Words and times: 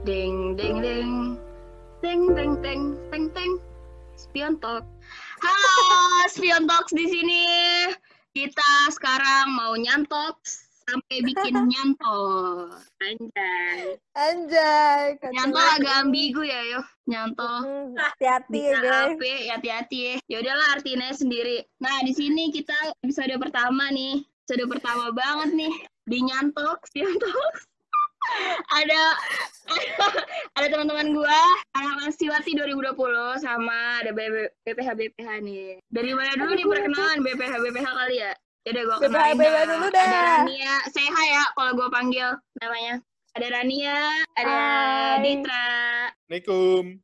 Ding 0.00 0.56
ding 0.56 0.80
ding. 0.80 1.36
Teng 2.00 2.32
teng 2.32 2.56
teng 2.64 2.96
teng 3.12 3.26
teng. 3.36 3.52
Spion 4.16 4.56
Talk. 4.56 4.88
Halo, 5.44 5.76
Spion 6.32 6.64
Talks 6.64 6.96
di 6.96 7.04
sini. 7.04 7.44
Kita 8.32 8.88
sekarang 8.96 9.52
mau 9.52 9.76
nyantok 9.76 10.40
sampai 10.88 11.20
bikin 11.20 11.52
nyantol. 11.72 12.72
Anjay. 13.04 14.00
Anjay. 14.16 15.20
Nyantol 15.36 15.68
agak 15.76 15.94
ambigu 16.08 16.48
ya, 16.48 16.60
yo. 16.64 16.80
Nyantol. 17.04 17.92
Hati-hati 17.92 18.72
ya 18.72 18.80
guys. 18.80 19.20
ya, 19.20 19.60
hati-hati 19.60 19.98
ya. 20.00 20.14
Ya 20.32 20.36
udahlah 20.40 20.80
artinya 20.80 21.12
sendiri. 21.12 21.60
Nah, 21.76 22.00
di 22.08 22.16
sini 22.16 22.48
kita 22.48 22.96
episode 23.04 23.36
pertama 23.36 23.92
nih. 23.92 24.24
Episode 24.48 24.64
pertama 24.64 25.12
banget 25.12 25.50
nih 25.60 25.74
di 26.08 26.18
Nyantok, 26.24 26.88
Nyantok. 26.96 27.52
Ada 28.70 29.02
ada 30.58 30.66
teman-teman 30.68 31.14
gua 31.14 31.40
anak 31.76 32.12
Siwati 32.14 32.52
2020 32.56 32.94
sama 33.40 34.04
ada 34.04 34.10
BPH 34.12 34.88
BPH 34.96 35.28
nih. 35.44 35.78
Dari 35.88 36.10
mana 36.12 36.36
dulu 36.36 36.52
nih 36.56 36.66
perkenalan 36.66 37.18
BPH 37.24 37.52
BPH 37.60 37.86
kali 37.86 38.16
ya? 38.20 38.32
Jadi 38.66 38.78
gua 38.84 38.96
BPH 39.00 39.08
kenalin 39.08 39.36
BPH 39.38 39.54
dah. 39.56 39.66
dulu 39.72 39.86
Ada. 39.88 40.20
Rania, 40.44 40.74
saya 40.92 41.08
hai 41.10 41.28
ya 41.32 41.44
kalau 41.56 41.72
gua 41.76 41.88
panggil 41.88 42.28
namanya. 42.60 42.94
Ada 43.30 43.46
Rania, 43.46 43.98
ada 44.34 44.58
Hai. 44.58 45.22
Ditra, 45.22 45.70
Assalamualaikum. 46.26 46.98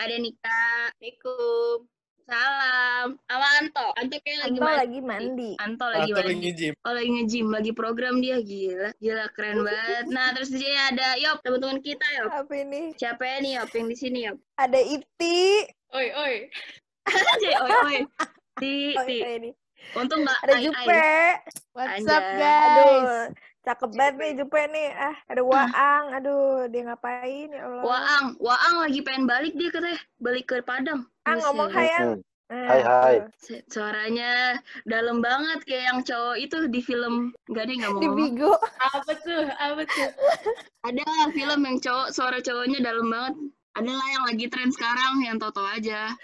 ada 0.00 0.14
Nika. 0.16 0.64
Assalamualaikum. 0.96 1.95
Salam. 2.26 3.06
Sama 3.22 3.48
Anto. 3.56 3.86
Anto 3.94 4.16
kayak 4.18 4.38
lagi 4.42 4.50
Anto 4.52 4.64
mandi. 4.64 4.76
lagi 4.76 5.00
mandi. 5.00 5.50
Anto 5.56 5.86
lagi 5.86 6.10
Atau 6.10 6.18
mandi. 6.20 6.34
lagi 6.34 6.50
gym. 6.52 6.74
Oh 6.76 6.92
lagi 6.92 7.10
nge-gym, 7.12 7.46
lagi 7.48 7.70
program 7.72 8.14
dia 8.18 8.36
gila. 8.40 8.88
Gila 8.98 9.24
keren 9.30 9.62
banget. 9.62 10.04
Nah, 10.08 10.34
terus 10.34 10.50
di 10.50 10.58
sini 10.58 10.74
ada 10.74 11.14
Yop, 11.16 11.38
teman-teman 11.40 11.78
kita 11.78 12.02
Yop. 12.18 12.30
Apa 12.36 12.54
ini? 12.56 12.90
Siapa 12.92 13.22
nih 13.38 13.52
Yop 13.56 13.70
yang 13.70 13.86
di 13.86 13.96
sini 13.96 14.18
Yop? 14.26 14.36
Ada 14.56 14.80
Iti. 14.80 15.70
Oi, 15.94 16.06
oi. 16.12 16.34
Aja, 17.06 17.50
oi 17.62 17.70
oi. 17.86 17.96
Di, 18.56 18.74
Oh, 18.92 19.04
di. 19.04 19.16
iya, 19.16 19.30
ini. 19.38 19.50
Untung 19.94 20.26
nggak 20.26 20.38
Ada 20.42 20.50
ai, 20.50 20.58
ai. 20.58 20.64
Jupe. 20.66 21.06
What's 21.72 22.08
up 22.08 22.24
Anjay. 22.24 22.40
guys? 22.40 22.66
Aduh, 22.66 23.22
cakep 23.66 23.90
banget 23.98 24.14
nih 24.22 24.32
Jupe 24.38 24.62
nih. 24.70 24.88
Ah, 24.94 25.16
ada 25.26 25.42
Waang. 25.42 26.04
Aduh, 26.14 26.70
dia 26.70 26.86
ngapain 26.86 27.50
ya 27.50 27.66
Allah. 27.66 27.82
Waang, 27.82 28.26
Waang 28.38 28.74
lagi 28.86 29.02
pengen 29.02 29.26
balik 29.26 29.58
dia 29.58 29.74
katanya, 29.74 29.98
balik 30.22 30.46
ke 30.46 30.62
Padang. 30.62 31.02
Ah, 31.26 31.34
ngomong 31.34 31.74
Buset. 31.74 31.82
hai 31.82 31.90
Ang. 31.98 32.10
Hmm. 32.14 32.22
Nah, 32.46 32.62
Hai, 32.70 32.82
hai. 32.86 33.16
Suaranya 33.66 34.62
dalam 34.86 35.18
banget 35.18 35.66
kayak 35.66 35.84
yang 35.90 36.00
cowok 36.06 36.38
itu 36.38 36.70
di 36.70 36.78
film 36.78 37.34
Gak 37.50 37.66
ada 37.66 37.70
yang 37.74 37.80
nggak 37.82 37.94
mau 37.98 38.02
Di. 38.06 38.08
Bigo. 38.14 38.52
Apa 38.94 39.12
tuh? 39.18 39.50
Apa 39.50 39.82
tuh? 39.82 40.10
Ada 40.86 41.02
film 41.34 41.60
yang 41.66 41.82
cowok 41.82 42.14
suara 42.14 42.38
cowoknya 42.38 42.86
dalam 42.86 43.10
banget. 43.10 43.34
Ada 43.74 43.90
lah 43.90 44.08
yang 44.14 44.24
lagi 44.30 44.46
tren 44.46 44.70
sekarang 44.70 45.26
yang 45.26 45.42
toto 45.42 45.66
aja. 45.66 46.14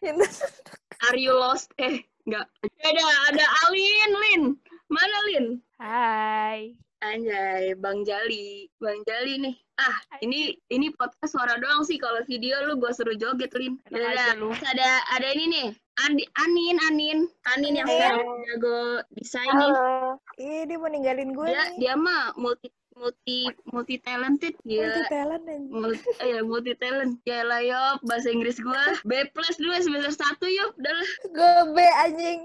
Are 1.04 1.20
you 1.20 1.36
lost? 1.36 1.68
Eh, 1.76 2.00
enggak. 2.24 2.48
Ada 2.80 3.04
ada 3.28 3.44
Alin, 3.68 4.10
Lin. 4.16 4.42
Mana 4.90 5.18
Lin? 5.30 5.46
Hai. 5.78 6.74
Anjay, 7.00 7.72
Bang 7.80 8.04
Jali. 8.04 8.68
Bang 8.76 9.00
Jali 9.08 9.40
nih. 9.40 9.54
Ah, 9.80 9.96
ini 10.20 10.52
ini 10.68 10.92
podcast 10.92 11.32
suara 11.32 11.56
doang 11.56 11.80
sih. 11.80 11.96
Kalau 11.96 12.20
video 12.26 12.60
lu 12.68 12.76
gua 12.76 12.92
suruh 12.92 13.16
joget, 13.16 13.48
Lin. 13.56 13.80
Terus 13.88 14.60
ada 14.60 14.90
ada 15.08 15.28
ini 15.32 15.46
nih. 15.48 15.68
Andi, 16.00 16.24
Anin, 16.36 16.76
Anin. 16.84 17.18
Anin 17.48 17.72
yang 17.74 17.88
Iya. 17.88 18.12
sekarang 18.12 18.28
jago 18.44 18.78
desain 19.14 19.48
nih. 19.48 19.70
Halo. 19.72 20.20
Ih, 20.36 20.62
dia 20.66 20.76
mau 20.76 20.88
ninggalin 20.88 21.30
gue 21.30 21.46
Dia 21.46 21.62
nih. 21.70 21.76
dia 21.78 21.94
mah 21.94 22.32
multi 22.34 22.68
multi 22.92 23.38
multi 23.64 23.96
talented 23.96 24.52
Multi 24.60 24.76
gila. 24.76 25.08
talent 25.08 25.44
anjing. 25.46 25.72
Multi, 25.72 26.08
ya, 26.20 26.40
multi 26.42 26.72
talent. 26.76 27.12
Ya 27.24 27.40
lah 27.42 27.60
Yop, 27.60 27.96
bahasa 28.04 28.28
Inggris 28.28 28.60
gua 28.60 28.80
B 29.02 29.24
plus 29.30 29.56
dulu 29.56 29.72
semester 29.78 30.12
1 30.12 30.48
Yop. 30.50 30.72
Udah 30.76 30.92
lah. 30.92 31.08
Gue 31.30 31.54
B 31.70 31.76
anjing. 32.00 32.40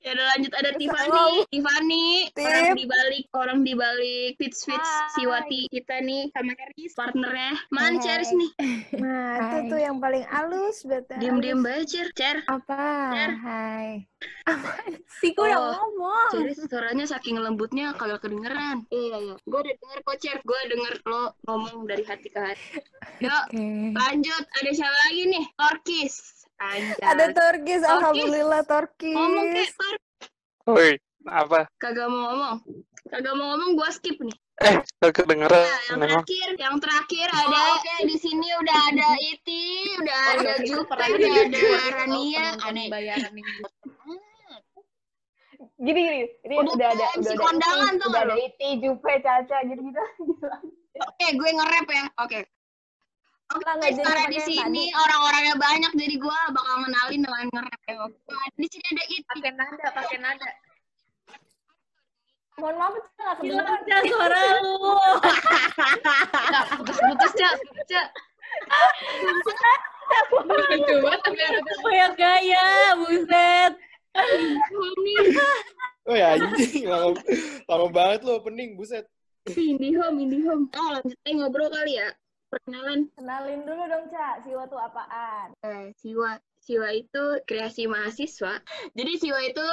Ya 0.00 0.16
udah 0.16 0.26
lanjut 0.32 0.52
ada 0.56 0.70
Tiffany. 0.72 1.44
Tiffany 1.52 2.06
Tip. 2.32 2.40
orang 2.42 2.72
di 2.72 2.86
balik 2.88 3.24
orang 3.36 3.58
di 3.60 3.72
balik 3.76 4.32
Fits 4.40 4.64
Fits. 4.64 4.90
Siwati 5.12 5.68
kita 5.68 6.00
nih 6.00 6.32
sama 6.32 6.56
Charis 6.56 6.92
partnernya. 6.96 7.52
Man 7.68 7.94
Hai. 7.96 8.00
Charis 8.00 8.32
nih. 8.32 8.50
Nah, 8.96 9.36
itu 9.36 9.56
Hai. 9.60 9.68
tuh 9.68 9.76
yang 9.78 10.00
paling 10.00 10.24
halus 10.24 10.80
betul. 10.82 11.20
Diam-diam 11.20 11.60
baca 11.60 11.84
Cer. 11.84 12.08
Cer. 12.16 12.36
Apa? 12.48 13.12
Cer. 13.12 13.30
Hai. 13.38 13.88
Apa 14.48 14.68
sih? 15.20 15.36
Gue 15.36 15.44
udah 15.46 15.60
Oh. 15.60 15.68
ngomong. 15.92 16.32
Charis 16.32 16.58
suaranya 16.64 17.04
saking 17.04 17.36
lembutnya 17.36 17.92
kagak 17.92 18.24
kedengeran. 18.24 18.88
Iya 18.88 19.16
iya. 19.20 19.34
Gue 19.44 19.60
udah 19.60 19.74
denger 19.76 19.98
kok 20.00 20.16
Cer. 20.16 20.38
Gue 20.40 20.60
denger 20.64 20.94
lo 21.04 21.36
ngomong 21.44 21.84
dari 21.84 22.08
hati 22.08 22.32
ke 22.32 22.40
hati. 22.40 22.80
Yuk 23.20 23.42
Oke. 23.52 23.68
lanjut. 23.92 24.44
Ada 24.56 24.70
siapa 24.72 24.96
lagi 25.06 25.22
nih? 25.28 25.44
Torkis. 25.52 26.39
Anjay. 26.60 27.00
Ada 27.00 27.24
Torkis, 27.32 27.80
Torkis. 27.80 27.88
alhamdulillah 27.88 28.62
Torkis. 28.68 29.16
ngomong 29.16 29.46
kayak 29.48 29.72
Tor. 29.72 29.94
Oi, 30.76 30.90
apa? 31.24 31.60
Kagak 31.80 32.06
mau 32.12 32.20
ngomong. 32.28 32.56
Kagak 33.08 33.34
mau 33.34 33.46
ngomong 33.56 33.70
gue 33.80 33.88
skip 33.96 34.16
nih. 34.20 34.36
Eh, 34.60 34.76
gak 35.00 35.16
kedengeran 35.16 35.56
Nah, 35.56 35.80
yang 35.88 36.20
terakhir, 36.20 36.48
yang 36.60 36.76
terakhir 36.84 37.26
ada 37.32 37.64
di 38.04 38.16
sini 38.20 38.44
udah 38.60 38.78
ada 38.92 39.08
Iti, 39.16 39.88
udah 40.04 40.20
Oh, 40.20 40.32
ada 40.36 40.52
Jupe, 40.60 40.84
pernah 40.84 41.08
udah 41.16 41.32
ada 41.32 41.56
gua. 41.56 41.78
Rania, 41.96 42.44
Oh, 42.60 42.68
ada 42.68 42.82
bayaran 42.92 43.32
nih. 43.32 43.44
Gini 45.80 46.00
gini. 46.04 46.20
Ini 46.44 46.54
Udah 46.60 46.76
udah, 46.76 46.88
ada 46.92 47.04
udah 47.16 47.32
ada 47.40 47.88
tuh 47.96 48.08
udah 48.12 48.22
ada 48.28 48.36
Iti, 48.36 48.68
Jupe, 48.84 49.12
Caca 49.24 49.58
gitu-gitu. 49.64 50.02
Oke, 51.08 51.26
gue 51.32 51.50
nge-rap 51.56 51.88
ya. 51.88 52.04
Oke. 52.20 52.38
Oke, 53.50 53.66
pakai 53.98 54.30
di 54.30 54.40
sini 54.46 54.94
orang-orangnya 54.94 55.58
banyak, 55.58 55.92
jadi 55.98 56.14
gue 56.22 56.38
bakal 56.54 56.74
ngenalin 56.86 57.20
dengan 57.26 57.44
nge-rap 57.50 57.82
ya. 57.90 57.94
Nah, 58.06 58.46
di 58.54 58.66
sini 58.70 58.86
ada 58.94 59.04
Iti. 59.10 59.26
Pakai 59.26 59.52
nada, 59.58 59.86
pakai 59.90 60.18
nada. 60.22 60.50
Mohon 62.62 62.74
maaf, 62.78 62.94
itu 62.94 63.08
nggak 63.10 63.36
Hilang 63.40 63.66
kedengeran. 63.66 63.88
Cak, 63.90 64.02
suara 64.06 64.40
lu. 64.62 64.74
Putus-putus, 66.78 67.32
Cak. 67.34 67.54
Cak. 67.90 68.06
Lucu 70.30 70.94
banget 71.06 71.20
tapi 71.22 71.40
ada 71.42 71.60
kayak 71.62 72.10
gaya, 72.18 72.66
buset. 72.98 73.72
Oh 76.06 76.14
ya 76.18 76.34
anjing, 76.34 76.86
lama, 76.90 77.14
lama 77.70 77.86
banget 77.90 78.26
lo 78.26 78.42
opening, 78.42 78.74
buset. 78.78 79.06
Indihome, 79.50 80.22
Indihome. 80.22 80.66
Oh, 80.74 80.88
lanjut 80.98 81.14
aja 81.14 81.30
ngobrol 81.34 81.70
kali 81.70 81.98
ya. 81.98 82.10
Perkenalan. 82.50 83.06
Kenalin 83.14 83.62
dulu 83.62 83.82
dong, 83.86 84.06
Ca. 84.10 84.42
Siwa 84.42 84.66
tuh 84.66 84.80
apaan? 84.82 85.54
Eh, 85.62 85.94
Siwa. 85.94 86.34
Siwa 86.60 86.90
itu 86.92 87.22
kreasi 87.46 87.86
mahasiswa. 87.86 88.58
Jadi 88.92 89.12
Siwa 89.16 89.40
itu 89.46 89.64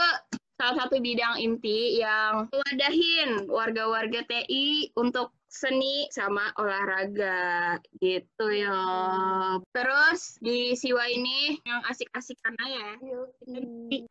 salah 0.57 0.85
satu 0.85 0.97
bidang 1.01 1.37
inti 1.41 2.01
yang 2.01 2.49
wadahin 2.49 3.49
warga-warga 3.49 4.25
TI 4.25 4.93
untuk 4.97 5.33
seni 5.47 6.05
sama 6.13 6.53
olahraga 6.59 7.77
gitu 7.97 8.47
ya. 8.51 8.77
Terus 9.73 10.37
di 10.37 10.77
Siwa 10.77 11.05
ini 11.09 11.57
yang 11.65 11.81
asik-asikan 11.87 12.53
aja. 12.61 12.99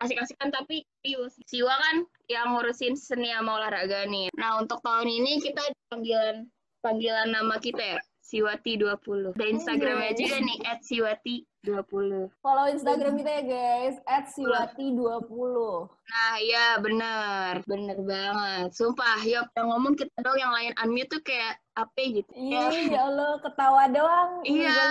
Asik-asikan 0.03 0.51
tapi 0.51 0.83
serius. 1.03 1.39
Siwa 1.47 1.71
kan 1.71 1.97
yang 2.27 2.55
ngurusin 2.57 2.99
seni 2.99 3.31
sama 3.31 3.63
olahraga 3.63 4.11
nih. 4.11 4.33
Nah, 4.35 4.59
untuk 4.59 4.83
tahun 4.83 5.07
ini 5.07 5.39
kita 5.39 5.63
panggilan 5.93 6.51
panggilan 6.83 7.31
nama 7.31 7.59
kita 7.63 7.99
ya. 7.99 8.01
Siwati 8.27 8.75
20. 8.75 9.39
Ada 9.39 9.47
Instagramnya 9.47 10.11
Anjay. 10.11 10.27
juga 10.27 10.39
nih 10.43 10.59
@siwati20. 11.67 12.31
Follow 12.39 12.67
Instagram 12.69 13.19
kita 13.19 13.31
ya, 13.33 13.43
guys. 13.43 13.97
At 14.07 14.31
Siwati20. 14.31 15.91
Nah, 16.07 16.35
iya 16.39 16.79
bener. 16.79 17.67
Bener 17.67 17.99
banget. 17.99 18.71
Sumpah, 18.73 19.19
yuk 19.21 19.51
yang 19.53 19.67
ngomong 19.69 19.95
kita 19.95 20.15
dong 20.23 20.39
yang 20.39 20.55
lain 20.55 20.71
unmute 20.79 21.11
tuh 21.11 21.21
kayak 21.21 21.59
apa 21.77 21.93
gitu. 22.01 22.31
Iya, 22.33 22.73
Kayak, 22.73 22.89
ya 22.89 23.01
Allah, 23.05 23.33
ketawa 23.43 23.83
doang. 23.91 24.31
Iya. 24.49 24.71
ya 24.73 24.87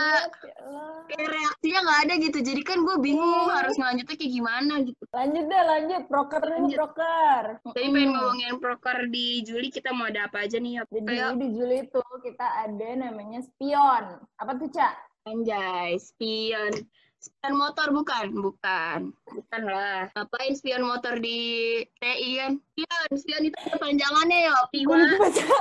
Allah. 0.61 0.93
kayak 1.05 1.27
reaksinya 1.31 1.79
nggak 1.81 2.01
ada 2.05 2.13
gitu. 2.19 2.37
Jadi 2.41 2.61
kan 2.61 2.77
gue 2.81 2.97
bingung 2.99 3.45
Iya. 3.47 3.55
harus 3.57 3.73
ngelanjutnya 3.75 4.15
kayak 4.17 4.33
gimana 4.35 4.73
gitu. 4.83 5.03
Lanjut 5.09 5.45
deh, 5.45 5.63
lanjut. 5.65 6.01
Proker 6.05 6.43
Lanjut. 6.45 6.77
proker. 6.77 7.43
Jadi 7.73 7.87
pengen 7.89 8.09
ngomongin 8.11 8.55
proker 8.59 8.97
di 9.09 9.25
Juli 9.41 9.67
kita 9.69 9.89
mau 9.93 10.05
ada 10.05 10.27
apa 10.27 10.45
aja 10.45 10.57
nih, 10.57 10.83
Yop? 10.83 10.87
Jadi 10.91 11.09
Ayo, 11.09 11.27
di 11.39 11.47
Juli 11.53 11.77
itu 11.85 12.01
kita 12.21 12.47
ada 12.67 12.87
namanya 12.93 13.39
spion. 13.41 14.03
Apa 14.35 14.51
tuh, 14.59 14.69
Ca? 14.69 14.89
Anjay, 15.25 15.97
spion. 15.97 16.73
Spion 17.17 17.53
motor 17.57 17.89
bukan? 17.89 18.29
Bukan. 18.37 18.99
Bukan 19.25 19.61
lah. 19.65 20.13
Ngapain 20.13 20.53
spion 20.53 20.85
motor 20.85 21.17
di 21.17 21.81
TI 21.97 22.31
kan? 22.37 22.53
Spion, 22.61 23.09
spion 23.17 23.43
itu 23.49 23.57
panjangannya 23.81 24.39
ya, 24.45 24.53
baca. 25.17 25.45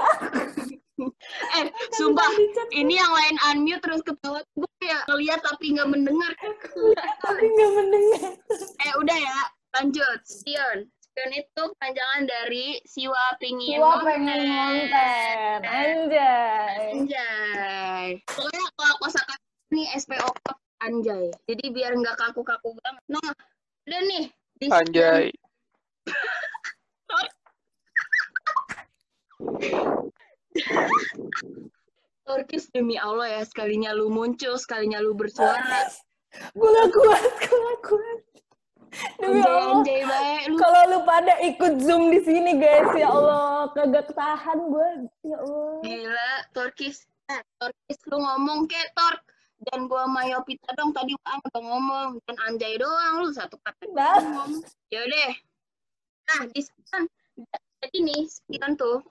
Eh, 1.58 1.66
sumpah, 1.99 2.31
ini 2.70 2.94
yang 2.94 3.11
lain 3.11 3.37
unmute 3.50 3.82
terus 3.82 3.99
ketawa. 4.06 4.38
Gue 4.55 4.70
ya 4.78 5.02
ngeliat 5.11 5.43
tapi 5.43 5.75
nggak 5.75 5.90
mendengar. 5.90 6.31
Tapi 7.19 7.44
nggak 7.50 7.72
mendengar. 7.75 8.31
Eh, 8.78 8.93
udah 9.02 9.19
ya. 9.19 9.38
Lanjut. 9.75 10.22
Spion. 10.22 10.87
Spion 11.02 11.31
itu 11.34 11.62
kepanjangan 11.75 12.31
dari 12.31 12.78
Siwa 12.87 13.38
Pingin 13.43 13.82
Siwa 13.82 14.06
pengen 14.06 14.38
konten. 14.46 15.58
Anjay. 15.67 16.78
Anjay. 16.94 18.06
Pokoknya 18.31 18.62
kalau 18.78 18.94
kosakata 19.02 19.44
ini 19.75 19.91
SPO 19.99 20.31
anjay. 20.87 21.35
Jadi 21.50 21.65
biar 21.75 21.99
nggak 21.99 22.15
kaku-kaku 22.15 22.79
banget. 22.79 23.03
Nah, 23.11 23.35
udah 23.91 24.00
nih. 24.06 24.31
Di 24.55 24.71
Anjay. 24.71 25.35
Turkis 32.25 32.71
demi 32.71 32.94
Allah 32.94 33.26
ya, 33.29 33.43
sekalinya 33.43 33.91
lu 33.91 34.06
muncul, 34.09 34.55
sekalinya 34.56 35.03
lu 35.03 35.12
bersuara. 35.19 35.91
Gue 36.55 36.70
gak 36.70 36.91
kuat, 36.94 37.25
gue 37.43 37.59
gak 37.59 37.81
kuat. 37.82 38.20
Demi 39.19 39.43
Anjay, 39.43 39.50
Allah. 39.50 39.75
anjay 39.75 40.00
baik 40.06 40.43
lu. 40.47 40.56
Kalau 40.62 40.82
lu 40.87 40.99
pada 41.03 41.35
ikut 41.43 41.75
zoom 41.82 42.15
di 42.15 42.23
sini 42.23 42.62
guys, 42.62 42.94
ya 42.94 43.11
Allah, 43.11 43.75
kagak 43.75 44.15
ketahan 44.15 44.59
gue, 44.70 44.88
ya 45.27 45.37
Allah. 45.43 45.82
Gila, 45.82 46.32
Turkis. 46.55 47.03
Eh, 47.27 47.43
Turkis 47.59 47.99
lu 48.06 48.23
ngomong 48.23 48.70
ke 48.70 48.79
Tork. 48.94 49.33
Dan 49.70 49.88
gua 49.88 50.05
sama 50.05 50.28
Yopita 50.28 50.70
dong 50.76 50.93
tadi 50.93 51.16
Ang 51.25 51.40
udah 51.44 51.62
ngomong. 51.62 52.11
Dan 52.28 52.37
Anjay 52.44 52.76
doang 52.76 53.25
lu 53.25 53.31
satu 53.32 53.56
kata 53.61 53.84
ngomong. 53.90 54.61
Yaudah. 54.93 55.32
Nah, 56.25 56.40
di 56.49 56.61
kan 56.88 57.05
jadi 57.84 57.99
nih, 58.00 58.22
sekian 58.28 58.76
tuh. 58.81 59.05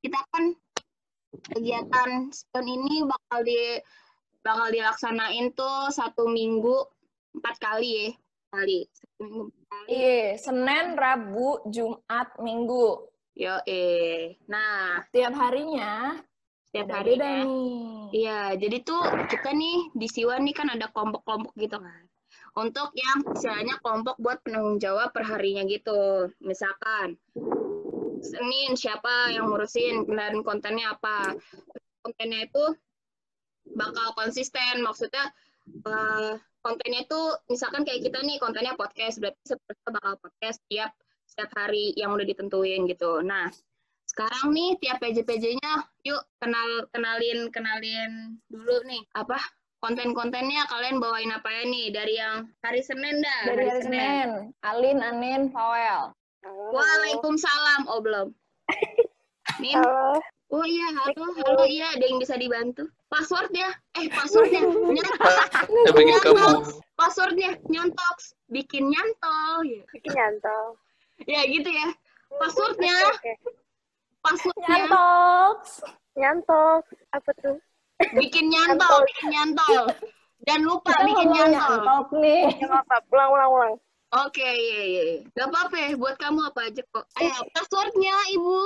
Kita 0.00 0.20
kan 0.32 0.52
kegiatan 1.50 2.30
spion 2.30 2.66
ini 2.68 3.02
bakal 3.02 3.42
di 3.42 3.82
bakal 4.44 4.68
dilaksanain 4.70 5.50
tuh 5.56 5.90
satu 5.90 6.28
minggu 6.30 6.84
empat 7.34 7.56
kali 7.58 7.90
ya 7.90 8.08
kali 8.54 8.86
satu 8.92 9.14
minggu 9.18 9.42
empat 9.50 9.66
kali 9.66 9.82
Iya, 9.84 10.40
Senin, 10.40 10.96
Rabu, 10.96 11.60
Jumat, 11.68 12.38
Minggu. 12.40 13.10
yo 13.34 13.58
eh 13.66 14.38
nah 14.46 15.02
Tiap 15.10 15.34
harinya 15.34 16.14
setiap 16.74 16.90
hari 16.90 17.14
beda 17.14 17.22
ya 17.22 17.42
nih. 17.46 17.46
Iya, 18.10 18.40
jadi 18.58 18.76
tuh 18.82 19.02
kita 19.30 19.54
nih 19.54 19.94
di 19.94 20.10
Siwa 20.10 20.42
nih 20.42 20.54
kan 20.58 20.66
ada 20.74 20.90
kelompok-kelompok 20.90 21.54
gitu 21.54 21.78
kan. 21.78 22.02
Untuk 22.58 22.90
yang 22.98 23.22
istilahnya 23.30 23.78
kelompok 23.78 24.18
buat 24.18 24.42
penanggung 24.42 24.82
jawab 24.82 25.14
perharinya 25.14 25.62
gitu. 25.70 26.34
Misalkan 26.42 27.14
Senin 28.26 28.74
siapa 28.74 29.30
yang 29.30 29.46
ngurusin 29.54 30.02
dan 30.10 30.42
kontennya 30.42 30.98
apa. 30.98 31.38
Kontennya 32.02 32.50
itu 32.50 32.64
bakal 33.78 34.10
konsisten. 34.18 34.82
Maksudnya 34.82 35.30
eh, 35.70 36.42
kontennya 36.58 37.06
itu 37.06 37.22
misalkan 37.54 37.86
kayak 37.86 38.02
kita 38.02 38.18
nih 38.18 38.42
kontennya 38.42 38.74
podcast 38.74 39.22
berarti 39.22 39.38
seterusnya 39.46 39.90
bakal 39.94 40.12
podcast 40.18 40.58
tiap 40.66 40.90
setiap 41.22 41.54
hari 41.54 41.94
yang 41.94 42.10
udah 42.18 42.26
ditentuin 42.26 42.82
gitu. 42.90 43.22
Nah, 43.22 43.46
sekarang 44.14 44.54
nih 44.54 44.78
tiap 44.78 45.02
PJ-PJ-nya 45.02 45.90
yuk 46.06 46.22
kenal 46.38 46.86
kenalin 46.94 47.50
kenalin 47.50 48.38
dulu 48.46 48.78
nih 48.86 49.02
apa 49.18 49.42
konten-kontennya 49.82 50.70
kalian 50.70 51.02
bawain 51.02 51.34
apa 51.34 51.50
ya 51.50 51.62
nih 51.66 51.90
dari 51.90 52.14
yang 52.22 52.46
hari 52.62 52.78
Senin 52.78 53.18
dah 53.18 53.40
Dari 53.50 53.66
hari 53.66 53.82
Senin, 53.82 54.54
Alin, 54.62 55.02
Anin, 55.02 55.50
Fawel. 55.50 56.14
Waalaikumsalam 56.46 57.90
oh 57.90 57.98
belum. 57.98 58.28
Min? 59.60 59.82
Halo. 59.82 60.22
oh 60.54 60.62
iya 60.62 60.88
halo 60.94 61.34
halo 61.34 61.66
iya 61.66 61.90
ada 61.98 62.04
yang 62.06 62.22
bisa 62.22 62.38
dibantu. 62.38 62.86
Passwordnya 63.10 63.74
eh 63.98 64.06
passwordnya 64.14 64.62
nyontok 64.62 65.18
Ya? 66.06 66.18
Passwordnya 66.94 67.50
nyontok 67.66 68.16
bikin 68.46 68.94
nyantol 68.94 69.66
ya. 69.66 69.82
Bikin 69.90 70.12
nyantol. 70.14 70.78
ya 71.26 71.42
gitu 71.50 71.66
ya. 71.66 71.90
Passwordnya 72.38 72.94
Oke. 73.10 73.34
Passwordnya 74.24 74.68
Nyantok. 74.88 75.58
Nyantol. 76.16 76.74
Apa 77.12 77.30
tuh? 77.38 77.58
bikin 77.94 78.50
nyantol 78.50 79.06
bikin 79.06 79.28
nyantol 79.30 79.86
dan 80.42 80.60
lupa 80.66 80.90
Kita 80.92 81.06
bikin 81.06 81.28
nyantol 81.30 81.78
nyantok 81.78 82.08
nih. 82.18 82.42
Apa? 82.66 82.96
Ulang, 83.12 83.30
ulang, 83.30 83.50
ulang. 83.52 83.74
Oke, 84.14 84.46
iya, 84.46 84.80
iya. 84.86 85.02
iya. 85.02 85.20
Gak 85.34 85.50
apa-apa 85.50 85.74
ya, 85.74 85.88
buat 85.98 86.14
kamu 86.22 86.40
apa 86.46 86.70
aja 86.70 86.82
kok. 86.86 87.04
Ayo, 87.18 87.34
passwordnya, 87.50 88.14
Ibu. 88.30 88.58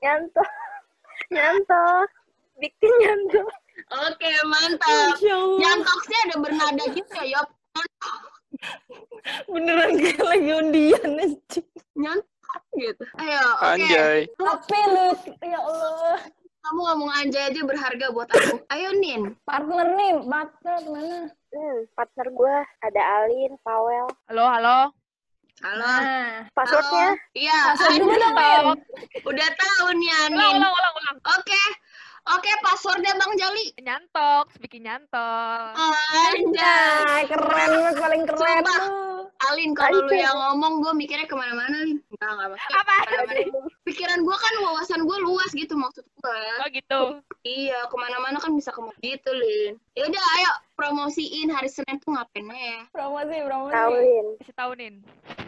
Nyantol. 0.00 0.48
Nyantol. 1.34 2.00
Bikin 2.56 2.92
nyantol. 3.04 3.48
Oke, 4.08 4.30
mantap. 4.48 5.20
Nyantoknya 5.60 6.18
ada 6.24 6.36
bernada 6.40 6.84
gitu 6.88 7.12
ya, 7.20 7.24
Yop. 7.36 7.48
Beneran 9.44 9.92
kayak 10.00 10.24
lagi 10.24 10.50
undian. 10.56 11.10
Nyantok 11.92 12.37
gitu. 12.76 13.02
Ayo, 13.18 13.42
oke. 13.58 13.76
Anjay. 13.76 14.20
Tapi 14.38 14.78
lu, 14.88 15.06
ya 15.44 15.60
Allah. 15.60 16.18
Kamu 16.58 16.80
ngomong 16.84 17.10
anjay 17.16 17.48
aja 17.48 17.60
berharga 17.64 18.06
buat 18.12 18.28
aku. 18.28 18.60
Ayo, 18.74 18.92
Nin. 18.98 19.32
Partner 19.48 19.86
nih, 19.96 20.12
partner 20.26 20.80
mana? 20.90 21.18
Hmm, 21.48 21.78
partner 21.96 22.26
gue 22.28 22.56
ada 22.84 23.00
Alin, 23.24 23.52
Pawel. 23.64 24.06
Halo, 24.28 24.44
halo. 24.44 24.78
Halo. 25.58 25.90
Nah, 25.90 26.46
Passwordnya? 26.54 27.18
Iya, 27.34 27.74
password 27.74 27.98
dulu 27.98 28.14
dong. 28.14 28.66
Udah 29.26 29.48
tahu 29.58 29.86
nih, 29.98 30.06
Ulang, 30.06 30.38
Anin. 30.38 30.54
ulang, 30.62 30.70
ulang, 30.70 30.94
ulang. 31.02 31.16
Oke. 31.34 31.62
Oke, 32.28 32.52
passwordnya 32.60 33.16
Bang 33.16 33.32
Jali. 33.40 33.72
Nyantok, 33.80 34.52
bikin 34.60 34.84
nyantol. 34.86 35.72
Anjay. 35.72 37.24
Keren 37.26 37.70
paling 37.96 38.22
keren 38.28 38.38
Sumpah. 38.38 38.82
Alin, 39.48 39.70
kalau 39.72 40.04
lu 40.04 40.12
yang 40.12 40.34
ngomong, 40.34 40.82
gue 40.84 40.92
mikirnya 40.98 41.24
ke 41.24 41.32
mana-mana, 41.38 41.86
Lin. 41.86 42.02
Enggak, 42.18 42.34
enggak. 42.34 42.48
maksudnya 42.50 42.80
Apa? 42.82 42.94
ke 42.98 43.10
mana-mana. 43.14 43.42
Pikiran 43.86 44.18
gue 44.26 44.36
kan, 44.36 44.54
wawasan 44.66 45.00
gue 45.06 45.16
luas 45.22 45.50
gitu 45.54 45.74
maksud 45.78 46.02
gue. 46.02 46.42
Oh 46.58 46.68
gitu. 46.74 47.00
Iya, 47.46 47.78
ke 47.86 47.94
mana-mana 47.94 48.42
kan 48.42 48.50
bisa 48.58 48.74
ke 48.74 48.80
mana 48.82 48.98
gitu, 48.98 49.30
Lin. 49.30 49.78
Ya 49.94 50.02
udah, 50.10 50.24
ayo 50.34 50.50
promosiin 50.74 51.46
hari 51.54 51.70
Senin 51.70 52.02
tuh 52.02 52.18
ngapain 52.18 52.50
ya? 52.50 52.82
Promosi, 52.90 53.36
promosi. 53.46 53.74
Alin. 53.74 54.26
Kasih 54.42 54.54
tahunin. 54.58 54.94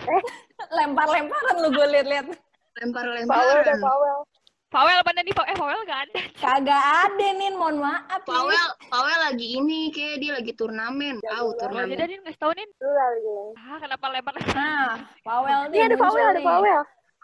Lempar-lemparan 0.78 1.56
lu 1.58 1.68
gue 1.74 1.86
liat-liat. 1.90 2.26
Pawel 2.30 2.38
Lempar-lemparan. 2.78 4.22
Pawel. 4.70 4.94
Fawel 4.94 4.98
mana 5.02 5.20
nih? 5.20 5.34
Eh, 5.34 5.56
Fawel 5.58 5.78
nggak 5.82 6.00
ada. 6.06 6.20
Kagak 6.38 6.82
ada 7.04 7.26
nih, 7.34 7.50
mohon 7.52 7.76
maaf. 7.78 8.22
Pawel, 8.22 8.66
Pawel 8.86 9.18
lagi 9.20 9.58
ini, 9.58 9.90
kayak 9.90 10.16
dia 10.18 10.32
lagi 10.32 10.52
turnamen. 10.54 11.18
Tahu 11.18 11.42
Oh, 11.44 11.54
turnamen. 11.58 11.98
jadi 11.98 12.22
ngasih 12.22 12.38
tahunin. 12.38 12.68
Lu 12.78 12.88
Alin. 12.88 13.48
Ah, 13.58 13.78
kenapa 13.78 14.04
lempar 14.08 14.34
Nah, 14.54 15.02
Pawel 15.20 15.60
nih. 15.68 15.76
Ini 15.76 15.84
ada 15.84 15.96
Pawel, 15.98 16.24
ada. 16.24 16.40
Pawel. 16.40 16.82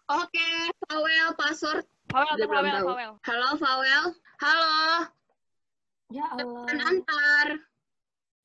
Oke, 0.09 0.49
Pawel, 0.85 1.29
password. 1.35 1.85
Udah 2.11 2.35
belum 2.35 2.51
Fawel, 2.51 2.75
tahu. 2.75 2.87
Fawel. 2.91 3.11
Halo, 3.23 3.49
Pawel. 3.57 4.05
Halo, 4.37 4.75
Ya 6.07 6.25
Allah. 6.29 6.67
antar. 6.83 7.47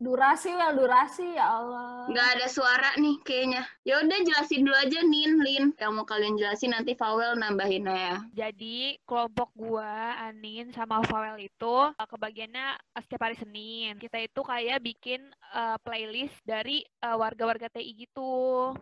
Durasi, 0.02 0.50
Wel, 0.58 0.74
durasi, 0.82 1.38
ya 1.38 1.62
Allah. 1.62 2.10
Nggak 2.10 2.28
ada 2.34 2.48
suara 2.50 2.90
nih 2.98 3.22
kayaknya. 3.22 3.62
Ya 3.86 4.02
udah 4.02 4.18
jelasin 4.26 4.66
dulu 4.66 4.74
aja, 4.74 5.00
Nin, 5.06 5.38
Lin. 5.38 5.66
Yang 5.78 5.92
mau 5.94 6.10
kalian 6.10 6.42
jelasin 6.42 6.74
nanti 6.74 6.98
Pawel 6.98 7.38
nambahin 7.38 7.86
ya. 7.86 8.18
Jadi 8.34 8.98
kelompok 9.06 9.54
gua, 9.54 10.18
Anin 10.26 10.74
sama 10.74 11.06
Fawel 11.06 11.46
itu 11.46 11.76
eh, 11.94 12.08
kebagiannya 12.10 12.68
eh, 12.98 13.02
setiap 13.06 13.30
hari 13.30 13.38
Senin. 13.38 14.02
Kita 14.02 14.18
itu 14.18 14.42
kayak 14.42 14.82
bikin 14.82 15.22
eh, 15.54 15.78
playlist 15.86 16.42
dari 16.50 16.82
warga-warga 16.98 17.70
TI 17.70 17.94
gitu. 17.94 18.74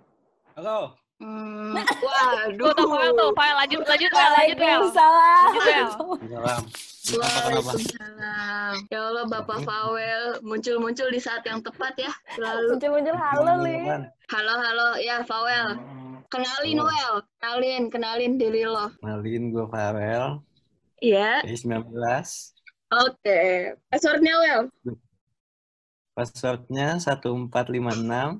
Halo. 0.55 1.08
Hmm, 1.19 1.75
waduh. 2.07 2.71
tuh 2.71 2.87
Fawel 2.87 3.11
tuh, 3.11 3.29
Fawel 3.35 3.55
lanjut, 3.59 3.83
lanjut, 3.83 4.07
Wel, 4.07 4.31
lanjut, 4.31 4.55
Wel. 4.55 4.67
Wel. 4.71 4.83
Salam. 4.95 5.47
Kenapa? 5.51 6.53
Waalaikumsalam. 7.09 8.73
Ya 8.87 8.99
Allah, 9.03 9.25
Bapak 9.27 9.59
Fawel 9.67 10.39
muncul-muncul 10.39 11.11
di 11.11 11.19
saat 11.19 11.43
yang 11.43 11.59
tepat 11.59 11.91
ya. 11.99 12.11
Selalu. 12.39 12.79
Muncul-muncul 12.79 13.15
halo, 13.19 13.53
Li. 13.67 13.83
Halo, 14.31 14.53
halo. 14.55 14.87
Ya, 14.95 15.19
Fawel. 15.27 15.75
Kenalin, 16.31 16.79
Halo. 16.79 16.87
Wel. 16.87 17.15
Kenalin, 17.35 17.83
kenalin 17.91 18.33
diri 18.39 18.63
lo. 18.63 18.87
Kenalin 19.03 19.51
gue 19.51 19.65
Farel, 19.67 20.39
Iya. 21.03 21.43
dari 21.43 21.57
19. 21.59 22.55
Oke. 22.95 23.39
Passwordnya, 23.91 24.33
Wel. 24.39 24.61
Passwordnya 26.15 26.95
1456 26.95 28.39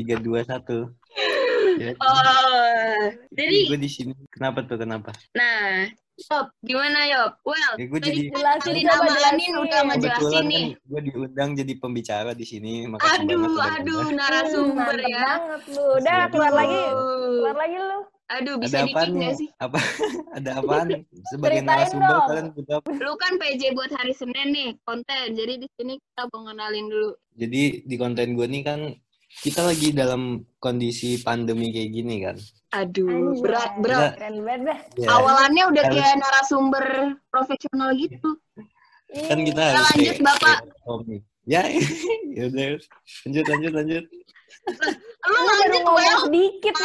321. 0.00 0.96
Ya, 1.80 1.96
Oh, 1.96 3.00
jadi, 3.32 3.56
gue 3.66 3.78
di 3.78 3.88
sini. 3.88 4.12
Kenapa 4.28 4.60
tuh? 4.62 4.76
Kenapa? 4.76 5.16
nah, 5.32 5.88
Yop, 6.20 6.52
gimana 6.60 7.08
Yop? 7.08 7.40
Well, 7.42 7.72
Ya, 7.74 7.86
gue 7.88 8.00
jadi- 8.02 8.28
Jelasin, 8.28 8.84
nama 8.84 9.08
jelasin. 9.08 9.28
Anin 9.32 9.52
udah 9.56 9.80
ngejelasin 9.82 10.20
Kebetulan 10.20 10.44
nih. 10.44 10.64
kan 10.68 10.84
gue 10.84 11.00
diundang 11.02 11.50
jadi 11.56 11.72
pembicara 11.74 12.30
di 12.30 12.44
sini. 12.44 12.84
Makasih 12.84 13.24
Aduh, 13.24 13.40
banget 13.50 13.80
aduh, 13.80 14.04
narasumber 14.12 14.92
Mantep 14.92 15.08
ya. 15.08 15.24
banget 15.24 15.62
lu. 15.66 15.84
Udah, 15.96 16.20
keluar 16.28 16.52
lagi. 16.52 16.80
Keluar 16.84 17.56
lagi 17.56 17.78
lu. 17.80 17.98
Aduh, 18.30 18.54
Ada 18.54 18.62
bisa 18.62 18.76
apaan 18.76 18.86
dikit 18.86 19.00
nih? 19.08 19.16
nggak 19.18 19.34
sih? 19.34 19.48
Apa? 19.58 19.78
Ada 20.36 20.50
apaan? 20.54 20.86
Sebagai 21.26 21.60
narasumber 21.64 22.06
dong. 22.06 22.26
kalian 22.28 22.46
butuh 22.52 22.74
apa? 22.76 22.88
Lu 22.94 23.12
kan 23.16 23.32
PJ 23.34 23.62
buat 23.72 23.90
hari 23.90 24.12
Senin 24.12 24.48
nih, 24.50 24.68
konten. 24.84 25.26
Jadi 25.32 25.52
di 25.56 25.68
sini 25.72 25.94
kita 25.96 26.22
mau 26.28 26.44
kenalin 26.44 26.86
dulu. 26.86 27.10
Jadi 27.34 27.62
di 27.82 27.96
konten 27.96 28.36
gue 28.36 28.44
nih 28.46 28.62
kan 28.62 28.80
kita 29.32 29.62
lagi 29.62 29.94
dalam 29.94 30.22
kondisi 30.58 31.22
pandemi 31.22 31.70
kayak 31.70 31.90
gini 31.90 32.16
kan. 32.20 32.36
Aduh, 32.72 33.06
Anjay. 33.06 33.40
berat, 33.40 33.72
berat. 33.78 34.12
Keren 34.14 34.36
banget. 34.42 34.78
Ya, 34.94 35.08
Awalannya 35.10 35.64
udah 35.70 35.82
Harus- 35.86 35.96
kayak 35.96 36.16
narasumber 36.18 36.86
profesional 37.26 37.90
gitu. 37.94 38.30
kan 39.10 39.38
kita 39.42 39.58
Ya, 39.58 39.68
harus 39.74 39.86
lanjut, 39.90 40.06
kayak- 40.06 40.22
Bapak. 40.22 40.58
kayak. 40.86 41.22
Ya, 41.42 41.62
ya 42.36 42.42
udah. 42.46 42.66
Lanjut, 43.26 43.44
lanjut, 43.48 43.72
lanjut. 43.74 44.04
Lu 45.20 45.38
lanjut, 45.40 45.82
Well. 45.82 46.22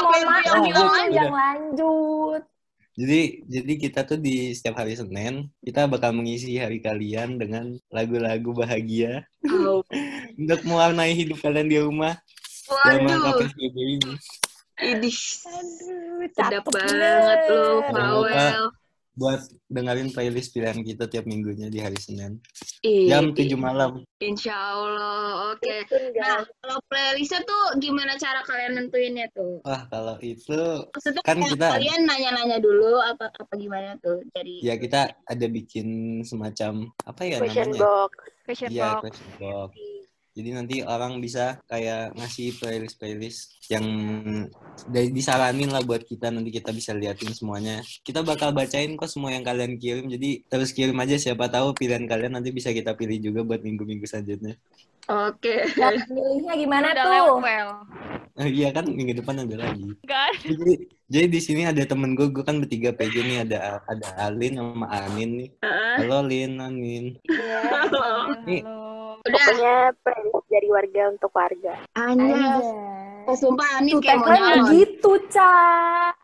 mohon 0.02 0.16
yang 0.16 0.26
maaf. 0.26 0.42
bilang 0.42 0.64
bilang 0.66 1.10
yang 1.12 1.34
lanjut. 1.34 2.42
Jadi, 2.96 3.22
jadi 3.44 3.74
kita 3.76 4.00
tuh 4.08 4.16
di 4.16 4.56
setiap 4.56 4.80
hari 4.80 4.96
Senin 4.96 5.52
kita 5.60 5.84
bakal 5.84 6.16
mengisi 6.16 6.56
hari 6.56 6.80
kalian 6.80 7.36
dengan 7.36 7.76
lagu-lagu 7.92 8.56
bahagia 8.56 9.28
Oh, 9.44 9.84
untuk 10.40 10.64
mewarnai 10.64 11.12
hidup 11.12 11.44
kalian 11.44 11.68
di 11.68 11.76
rumah 11.76 12.16
Waduh, 12.66 13.46
ini. 13.70 14.14
idih. 14.76 15.18
Aduh, 15.46 16.28
Sedap 16.36 16.66
banget 16.68 17.40
lu. 17.48 17.64
Fawel. 17.88 18.64
Buat 19.16 19.48
dengerin 19.72 20.12
playlist 20.12 20.52
pilihan 20.52 20.84
kita 20.84 21.08
tiap 21.08 21.24
minggunya 21.24 21.72
di 21.72 21.80
hari 21.80 21.96
Senin 21.96 22.36
Ih, 22.84 23.08
jam 23.08 23.32
7 23.32 23.56
malam. 23.56 24.04
Insya 24.20 24.52
Allah, 24.52 25.56
oke. 25.56 25.64
Betul, 25.64 26.12
Nah, 26.20 26.44
kalau 26.44 26.78
playlistnya 26.92 27.40
tuh 27.48 27.80
gimana 27.80 28.20
cara 28.20 28.44
kalian 28.44 28.76
nentuinnya 28.76 29.32
tuh? 29.32 29.64
Wah, 29.64 29.88
kalau 29.88 30.20
itu 30.20 30.60
Maksudnya 30.92 31.24
Kan 31.24 31.40
kita- 31.40 31.80
kalian 31.80 32.04
nanya-nanya 32.04 32.60
dulu 32.60 33.00
apa 33.00 33.32
apa 33.32 33.54
gimana 33.56 33.96
tuh 34.04 34.20
dari 34.36 34.60
ya 34.60 34.76
kita 34.76 35.08
ada 35.16 35.46
bikin 35.48 35.88
semacam 36.22 36.84
apa 37.08 37.22
ya 37.24 37.40
Question 37.40 37.72
namanya? 37.72 37.80
box. 37.88 38.12
Question 38.44 38.70
Iya, 38.70 38.84
box. 38.84 39.00
question 39.00 39.32
box. 39.40 39.70
Jadi 40.36 40.50
nanti 40.52 40.76
orang 40.84 41.24
bisa 41.24 41.64
kayak 41.64 42.12
ngasih 42.20 42.60
playlist-playlist 42.60 43.56
yang 43.72 43.88
dari 44.92 45.08
disaranin 45.08 45.72
lah 45.72 45.80
buat 45.80 46.04
kita 46.04 46.28
nanti 46.28 46.52
kita 46.52 46.76
bisa 46.76 46.92
liatin 46.92 47.32
semuanya. 47.32 47.80
Kita 48.04 48.20
bakal 48.20 48.52
bacain 48.52 49.00
kok 49.00 49.08
semua 49.08 49.32
yang 49.32 49.48
kalian 49.48 49.80
kirim. 49.80 50.12
Jadi 50.12 50.44
terus 50.52 50.76
kirim 50.76 51.00
aja 51.00 51.16
siapa 51.16 51.48
tahu 51.48 51.72
pilihan 51.72 52.04
kalian 52.04 52.36
nanti 52.36 52.52
bisa 52.52 52.76
kita 52.76 53.00
pilih 53.00 53.16
juga 53.24 53.48
buat 53.48 53.64
minggu-minggu 53.64 54.04
selanjutnya. 54.04 54.60
Oke. 55.08 55.72
Cara 55.72 56.04
milihnya 56.12 56.54
gimana 56.60 56.88
Udah 56.92 57.06
tuh? 57.08 57.12
lewat, 57.16 57.38
well. 57.40 57.70
Eh, 58.36 58.52
iya 58.52 58.76
kan 58.76 58.84
minggu 58.92 59.24
depan 59.24 59.40
ada 59.40 59.56
lagi. 59.56 59.88
Enggak. 60.04 60.32
Jadi, 60.44 60.74
jadi 61.08 61.28
di 61.32 61.40
sini 61.40 61.64
ada 61.64 61.80
temen 61.88 62.12
gue, 62.12 62.28
gue 62.28 62.44
kan 62.44 62.60
bertiga 62.60 62.92
PJ 62.92 63.16
nih 63.24 63.40
ada 63.48 63.80
ada 63.88 64.08
Alin 64.20 64.60
sama 64.60 64.92
Anin 64.92 65.32
nih. 65.40 65.50
Halo 66.04 66.28
Lin, 66.28 66.60
Anin. 66.60 67.16
Iya. 67.24 67.88
Nih. 68.44 68.60
Halo. 68.68 69.05
Udah, 69.26 69.42
Pokoknya 69.42 69.76
playlist 70.06 70.48
dari 70.54 70.68
warga 70.70 71.02
untuk 71.10 71.32
warga. 71.34 71.74
Anjas. 71.98 72.66
Eh, 73.26 73.38
sumpah 73.42 73.82
Tuh 73.82 73.98
kayak 73.98 74.22
mau 74.22 74.30
nyalon. 74.30 74.70
begitu, 74.70 75.12
Ca. 75.34 75.58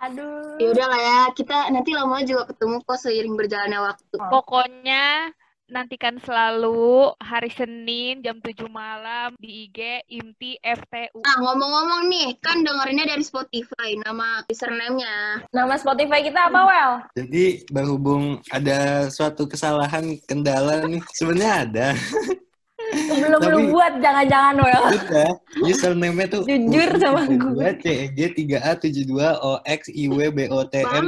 Aduh. 0.06 0.62
Ya 0.62 0.68
udah 0.70 0.86
lah 0.86 1.02
ya, 1.02 1.20
kita 1.34 1.74
nanti 1.74 1.98
lama 1.98 2.22
juga 2.22 2.46
ketemu 2.54 2.78
kok 2.86 3.02
seiring 3.02 3.34
berjalannya 3.34 3.80
waktu. 3.82 4.16
Pokoknya 4.30 5.34
nantikan 5.72 6.20
selalu 6.22 7.16
hari 7.18 7.50
Senin 7.50 8.22
jam 8.22 8.38
7 8.38 8.70
malam 8.70 9.34
di 9.42 9.66
IG 9.66 10.06
IMTI 10.06 10.62
FTU. 10.62 11.26
Nah, 11.26 11.38
ngomong-ngomong 11.42 12.12
nih, 12.12 12.38
kan 12.38 12.62
dengerinnya 12.62 13.08
dari 13.08 13.24
Spotify, 13.26 13.98
nama 13.98 14.46
username-nya. 14.46 15.48
Nama 15.50 15.74
Spotify 15.80 16.22
kita 16.22 16.54
apa, 16.54 16.60
Well? 16.70 16.94
Jadi 17.18 17.66
berhubung 17.72 18.44
ada 18.52 19.10
suatu 19.10 19.48
kesalahan 19.50 20.22
kendala 20.30 20.86
nih, 20.86 21.02
sebenarnya 21.18 21.54
ada. 21.66 21.88
Belum 22.92 23.40
Tapi- 23.40 23.54
lu 23.56 23.60
buat, 23.72 23.94
jangan-jangan, 24.04 24.54
Well. 24.60 24.84
Udah, 24.92 25.32
username-nya 25.64 26.28
tuh 26.28 26.44
Jujur 26.44 26.90
sama 27.00 27.24
gue. 27.28 27.68
CEG 27.80 28.20
3A 28.36 28.72
72 28.76 29.08
OX 29.40 29.82
IW 29.88 30.20
BOTM 30.32 31.04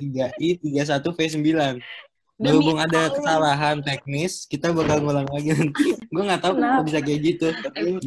33I 0.00 0.48
31 0.60 1.12
V9. 1.16 1.80
Demi 2.42 2.58
Berhubung 2.58 2.80
ada 2.82 3.06
kesalahan 3.12 3.76
teknis, 3.86 4.50
kita 4.50 4.74
bakal 4.74 4.98
ngulang 5.04 5.28
lagi 5.30 5.54
nanti. 5.54 5.94
Gue 6.10 6.22
nggak 6.26 6.42
tahu 6.42 6.58
kok 6.58 6.84
bisa 6.90 6.98
kayak 6.98 7.20
gitu. 7.22 7.46
Tapi 7.54 8.02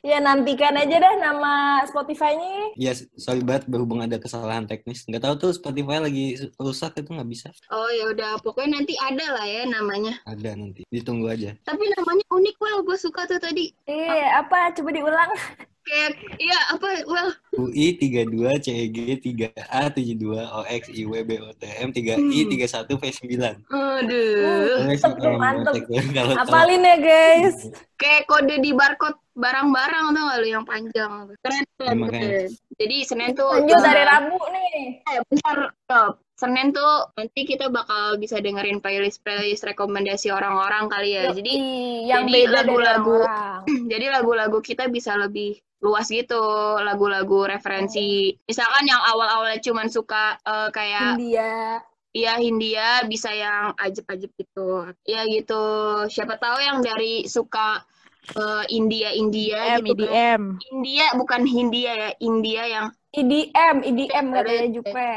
Ya 0.00 0.16
nantikan 0.16 0.80
aja 0.80 0.96
dah 0.96 1.14
nama 1.20 1.84
Spotify-nya. 1.84 2.72
ya 2.72 2.96
sorry 3.20 3.44
banget 3.44 3.68
berhubung 3.68 4.00
ada 4.00 4.16
kesalahan 4.16 4.64
teknis. 4.64 5.04
Nggak 5.04 5.28
tahu 5.28 5.34
tuh 5.36 5.50
Spotify 5.52 6.00
lagi 6.00 6.40
rusak 6.56 6.96
itu 6.96 7.12
nggak 7.12 7.28
bisa. 7.28 7.52
Oh 7.68 7.88
ya 7.92 8.08
udah, 8.08 8.40
pokoknya 8.40 8.80
nanti 8.80 8.96
ada 8.96 9.36
lah 9.36 9.44
ya 9.44 9.68
namanya. 9.68 10.16
Ada 10.24 10.56
nanti. 10.56 10.88
Ditunggu 10.88 11.28
aja. 11.28 11.52
Tapi 11.68 11.84
namanya 12.00 12.24
unik, 12.32 12.56
well, 12.64 12.80
gue 12.80 12.96
suka 12.96 13.28
tuh 13.28 13.36
tadi. 13.36 13.76
Eh, 13.84 14.24
apa? 14.32 14.72
Coba 14.72 14.88
diulang. 14.88 15.32
Kayak, 15.90 16.10
iya 16.38 16.58
apa, 16.70 16.86
well, 17.02 17.34
UI 17.50 17.98
32 17.98 18.30
CEG 18.62 18.96
3A 19.18 19.90
72 19.90 20.22
OX 20.38 20.82
IW 20.86 21.14
BOTM 21.26 21.88
3I 21.90 22.14
31 22.46 22.94
V9. 22.94 23.34
aduh. 23.66 24.86
Mantep, 24.86 25.12
mantep. 25.34 25.74
tuh, 25.82 26.02
kalau 26.14 26.32
tahu. 26.38 26.42
Apalin 26.46 26.86
ya, 26.86 26.96
guys. 26.96 27.74
Kayak 27.98 28.30
kode 28.30 28.62
di 28.62 28.70
barcode 28.70 29.18
barang-barang 29.34 30.04
tuh 30.14 30.22
gak 30.22 30.38
lu 30.38 30.48
yang 30.48 30.62
panjang. 30.62 31.12
Keren, 31.42 31.64
Ya, 31.80 31.90
keren. 31.90 32.48
Jadi 32.78 32.96
Senin 33.02 33.34
tuh... 33.34 33.50
Lanjut 33.50 33.82
dari 33.82 34.02
Rabu 34.06 34.38
nih. 34.46 35.02
Eh, 35.02 35.18
bentar, 35.26 35.74
stop. 35.74 36.12
Senin 36.38 36.72
tuh 36.72 37.12
nanti 37.18 37.44
kita 37.44 37.68
bakal 37.68 38.16
bisa 38.16 38.40
dengerin 38.40 38.80
playlist-playlist 38.80 39.66
rekomendasi 39.66 40.32
orang-orang 40.32 40.88
kali 40.88 41.12
ya. 41.12 41.34
Jadi 41.34 41.52
Ih, 41.52 42.08
yang 42.08 42.24
jadi 42.24 42.62
lagu-lagu- 42.62 43.28
jadi 43.92 44.06
lagu-lagu 44.08 44.62
kita 44.62 44.88
bisa 44.88 45.18
lebih 45.18 45.60
luas 45.80 46.06
gitu, 46.12 46.40
lagu-lagu 46.80 47.48
referensi. 47.48 48.36
Misalkan 48.44 48.84
yang 48.84 49.00
awal-awalnya 49.00 49.60
cuman 49.64 49.88
suka 49.88 50.36
eh, 50.44 50.68
kayak 50.72 51.16
India. 51.16 51.80
Iya 52.10 52.42
Hindia 52.42 53.06
bisa 53.06 53.30
yang 53.30 53.70
ajib-ajib 53.78 54.34
gitu. 54.34 54.90
Ya 55.06 55.22
gitu. 55.30 55.62
Siapa 56.10 56.36
tahu 56.42 56.58
yang 56.58 56.82
dari 56.82 57.24
suka 57.30 57.86
eh, 58.34 58.64
India 58.74 59.14
India 59.14 59.78
EDM, 59.78 59.84
gitu 59.86 60.04
kan. 60.04 60.10
EDM. 60.10 60.42
India 60.74 61.06
bukan 61.14 61.42
Hindia 61.46 61.92
ya, 61.94 62.10
India 62.18 62.62
yang 62.66 62.86
EDM, 63.10 63.76
EDM 63.82 64.26
katanya 64.30 64.68
Jupe. 64.70 65.10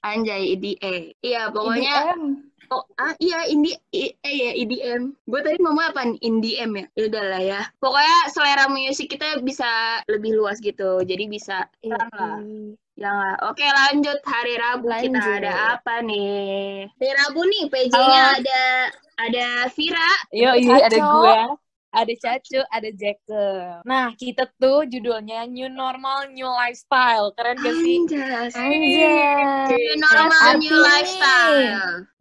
anjay 0.00 0.56
IDE. 0.56 1.14
Iya, 1.20 1.50
pokoknya 1.52 2.14
EDM. 2.14 2.49
Oh 2.70 2.84
ah 2.96 3.12
iya 3.18 3.46
Indi 3.46 3.74
i- 3.90 4.14
eh 4.16 4.34
ya 4.34 4.50
IDM. 4.56 5.14
Gue 5.26 5.40
tadi 5.42 5.58
ngomong 5.58 5.90
apa? 5.90 6.06
IDM 6.18 6.70
ya. 6.78 6.86
Ya 6.94 7.04
udah 7.10 7.24
lah 7.26 7.42
ya. 7.42 7.60
Pokoknya 7.78 8.16
selera 8.30 8.64
musik 8.70 9.10
kita 9.10 9.42
bisa 9.42 9.66
lebih 10.06 10.34
luas 10.34 10.62
gitu. 10.62 11.02
Jadi 11.02 11.24
bisa 11.26 11.66
Iya. 11.82 11.98
lah. 11.98 12.38
Ya 12.94 13.10
lah. 13.10 13.34
Oke, 13.48 13.64
lanjut 13.64 14.20
hari 14.22 14.60
Rabu 14.60 14.86
kita 14.92 15.18
Lanjut. 15.18 15.40
ada 15.40 15.52
apa 15.80 16.04
nih? 16.04 16.84
Hari 17.00 17.12
Rabu 17.16 17.40
nih 17.48 17.64
PJ-nya 17.72 18.22
ada 18.38 18.62
ada 19.16 19.46
Vira. 19.72 20.10
Yo, 20.32 20.50
ini 20.52 20.76
ada 20.76 20.98
gue, 21.00 21.38
ada 21.90 22.14
Cacu, 22.14 22.62
ada 22.70 22.90
Jekyll. 22.94 23.82
Nah, 23.82 24.14
kita 24.14 24.46
tuh 24.56 24.86
judulnya 24.86 25.42
New 25.44 25.66
Normal, 25.66 26.30
New 26.30 26.46
Lifestyle. 26.46 27.34
Keren 27.34 27.58
gak 27.58 27.74
sih? 27.76 27.98
Anjas. 28.06 28.54
Anjay. 28.54 29.74
New 29.74 29.94
normal 29.98 30.38
Arti 30.54 30.58
new 30.62 30.76
lifestyle. 30.78 31.66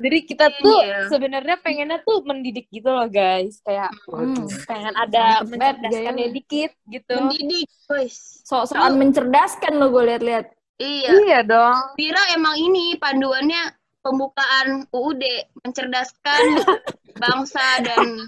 Jadi 0.02 0.18
kita 0.26 0.46
tuh 0.58 0.82
Iya. 0.82 1.00
sebenarnya 1.08 1.56
pengennya 1.62 2.02
tuh 2.02 2.26
mendidik 2.26 2.66
gitu 2.74 2.90
loh, 2.90 3.06
guys. 3.06 3.62
Kayak 3.62 3.94
Hmm. 4.10 4.50
pengen 4.66 4.94
ada 4.98 5.46
banget 5.46 5.50
mencerdaskannya 5.54 6.18
gayanya. 6.18 6.34
dikit 6.34 6.72
gitu. 6.90 7.14
Mendidik, 7.16 7.70
guys. 7.86 8.18
Sok-sokan 8.44 8.94
mencerdaskan 8.98 9.74
lo 9.78 9.94
gue 9.94 10.04
liat-liat. 10.10 10.46
Iya. 10.80 11.10
Iya 11.28 11.40
dong. 11.46 11.78
Vira 11.94 12.24
emang 12.34 12.58
ini 12.58 12.98
panduannya 12.98 13.76
pembukaan 14.00 14.88
UUD 14.90 15.22
mencerdaskan 15.62 16.42
bangsa 17.22 17.84
dan 17.84 18.26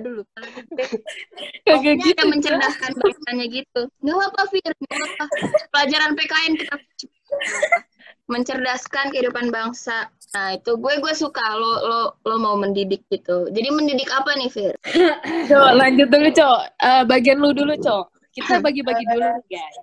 lupa 0.00 0.38
lagi. 0.40 0.62
Kagak 1.68 1.96
gitu. 2.00 2.22
mencerdaskan 2.24 2.90
bangsanya 2.96 3.46
gitu. 3.52 3.80
Nggak 4.00 4.18
apa 4.32 4.42
Fir, 4.48 4.72
nggak 4.72 5.00
apa. 5.04 5.24
Pelajaran 5.68 6.12
PKN 6.16 6.52
kita 6.56 6.76
mencerdaskan 8.30 9.12
kehidupan 9.12 9.52
bangsa. 9.52 10.08
Nah 10.32 10.56
itu 10.56 10.72
gue 10.80 10.94
gue 11.02 11.12
suka 11.12 11.44
lo 11.58 11.72
lo 11.84 12.00
lo 12.24 12.36
mau 12.40 12.56
mendidik 12.56 13.04
gitu. 13.12 13.52
Jadi 13.52 13.68
mendidik 13.68 14.08
apa 14.08 14.32
nih 14.38 14.48
Fir? 14.48 14.74
Cok, 15.50 15.70
lanjut 15.76 16.08
dulu, 16.08 16.28
Cok. 16.32 16.60
Eh, 16.80 17.02
bagian 17.04 17.38
lu 17.42 17.52
dulu, 17.52 17.76
Cok. 17.76 18.06
Kita 18.32 18.64
bagi-bagi 18.64 19.04
dulu, 19.12 19.28
guys. 19.52 19.76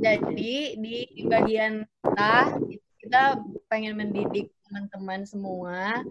Jadi 0.00 0.80
di 0.80 0.96
bagian 1.28 1.84
kita 1.84 2.56
kita 3.00 3.22
pengen 3.68 4.00
mendidik 4.00 4.48
teman-teman 4.70 5.26
semua 5.26 6.06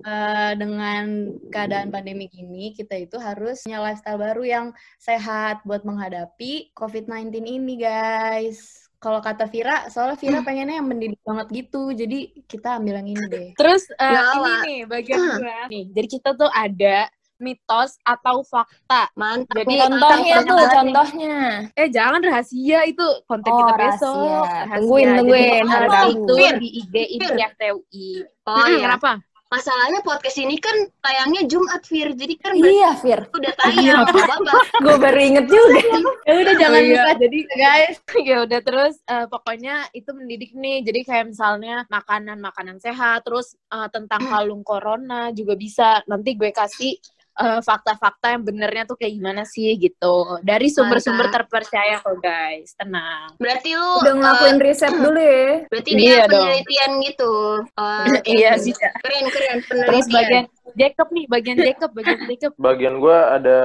eh, 0.00 0.52
dengan 0.56 1.28
keadaan 1.52 1.92
pandemi 1.92 2.32
ini 2.32 2.72
kita 2.72 2.96
itu 2.96 3.20
harus 3.20 3.68
punya 3.68 3.84
lifestyle 3.84 4.16
baru 4.16 4.42
yang 4.48 4.66
sehat 4.96 5.60
buat 5.68 5.84
menghadapi 5.84 6.72
COVID-19 6.72 7.44
ini 7.44 7.76
guys. 7.76 8.88
Kalau 8.98 9.22
kata 9.22 9.46
Vira, 9.46 9.86
soalnya 9.94 10.18
Vira 10.18 10.40
pengennya 10.42 10.82
yang 10.82 10.88
mendidik 10.90 11.22
banget 11.22 11.46
gitu, 11.54 11.94
jadi 11.94 12.34
kita 12.50 12.82
ambil 12.82 12.98
yang 12.98 13.08
ini 13.14 13.24
deh. 13.30 13.48
Terus 13.54 13.86
Ya, 13.94 14.34
ini 14.34 14.52
nih 14.66 14.80
bagian 14.90 15.20
gue 15.38 15.58
nih. 15.70 15.84
Jadi 15.94 16.08
kita 16.18 16.34
tuh 16.34 16.50
ada 16.50 17.06
mitos 17.38 17.96
atau 18.02 18.42
fakta. 18.42 19.08
Mantap 19.14 19.54
Jadi. 19.62 19.74
Contohnya 19.78 20.36
tuh, 20.42 20.58
contohnya. 20.68 21.36
Eh 21.72 21.88
jangan 21.88 22.20
rahasia 22.20 22.84
itu 22.84 23.06
konten 23.24 23.50
Oh, 23.50 23.58
kita 23.62 23.74
besok. 23.74 24.44
Rahasia. 24.44 24.76
Tungguin, 24.78 25.08
tungguin, 25.16 25.64
Rabu. 25.66 26.10
itu 26.12 26.34
di 26.58 26.68
IG 26.78 26.92
Fir. 26.92 27.06
INTI 27.14 27.42
FTUI. 27.50 28.08
Oh 28.44 28.66
iya. 28.66 28.78
Kenapa? 28.84 29.12
Masalahnya 29.48 30.04
podcast 30.04 30.36
ini 30.36 30.60
kan 30.60 30.76
tayangnya 31.00 31.48
Jumat, 31.48 31.80
Fir. 31.80 32.12
Jadi 32.12 32.36
kan 32.36 32.52
Iya, 32.52 32.92
Fir. 33.00 33.32
udah 33.32 33.52
tayang. 33.56 34.04
Apa-apa. 34.04 34.60
Gue 34.76 34.96
baru 35.00 35.20
inget 35.24 35.48
juga. 35.48 35.80
Ya 36.28 36.34
udah 36.36 36.54
jangan 36.60 36.76
Oh, 36.76 36.84
iya. 36.84 37.00
lupa 37.00 37.12
jadi 37.16 37.38
guys. 37.56 37.96
ya 38.28 38.36
udah 38.44 38.60
terus 38.60 38.94
eh, 39.08 39.24
pokoknya 39.24 39.88
itu 39.96 40.10
mendidik 40.12 40.52
nih. 40.52 40.84
Jadi 40.84 41.00
kayak 41.00 41.32
misalnya 41.32 41.88
makanan-makanan 41.88 42.76
sehat, 42.76 43.24
terus 43.24 43.56
eh, 43.72 43.88
tentang 43.88 44.20
kalung 44.28 44.60
corona 44.60 45.32
juga 45.32 45.56
bisa. 45.56 46.04
Nanti 46.04 46.36
gue 46.36 46.52
kasih 46.52 47.00
eh, 47.38 47.60
fakta-fakta 47.62 48.34
yang 48.34 48.42
benernya 48.42 48.82
tuh 48.84 48.98
kayak 48.98 49.14
gimana 49.14 49.42
sih 49.42 49.72
gitu. 49.74 50.42
Dari 50.42 50.68
sumber-sumber 50.68 51.30
terpercaya 51.30 52.02
kok 52.02 52.18
guys. 52.18 52.74
Tenang. 52.74 53.38
Berarti 53.38 53.70
lu 53.72 53.90
Udah 54.02 54.14
ngelakuin 54.14 54.58
eh, 54.58 54.62
riset 54.66 54.94
dulu 54.94 55.20
ya. 55.20 55.46
berarti 55.70 55.90
dia 55.94 56.04
Iya 56.04 56.22
dong. 56.26 56.42
penelitian 56.44 56.92
gitu. 57.02 57.32
Oh, 57.64 58.04
iya 58.36 58.50
sih. 58.58 58.74
Keren 58.74 59.26
keren 59.30 59.58
Terus 59.62 59.70
penelitian. 60.04 60.12
bagian 60.12 60.46
Jacob 60.74 61.08
nih, 61.10 61.24
bagian 61.26 61.58
Jacob, 61.58 61.90
bagian 61.94 62.20
Jacob. 62.26 62.50
bagian 62.68 62.94
gue 62.98 63.16
ada 63.16 63.60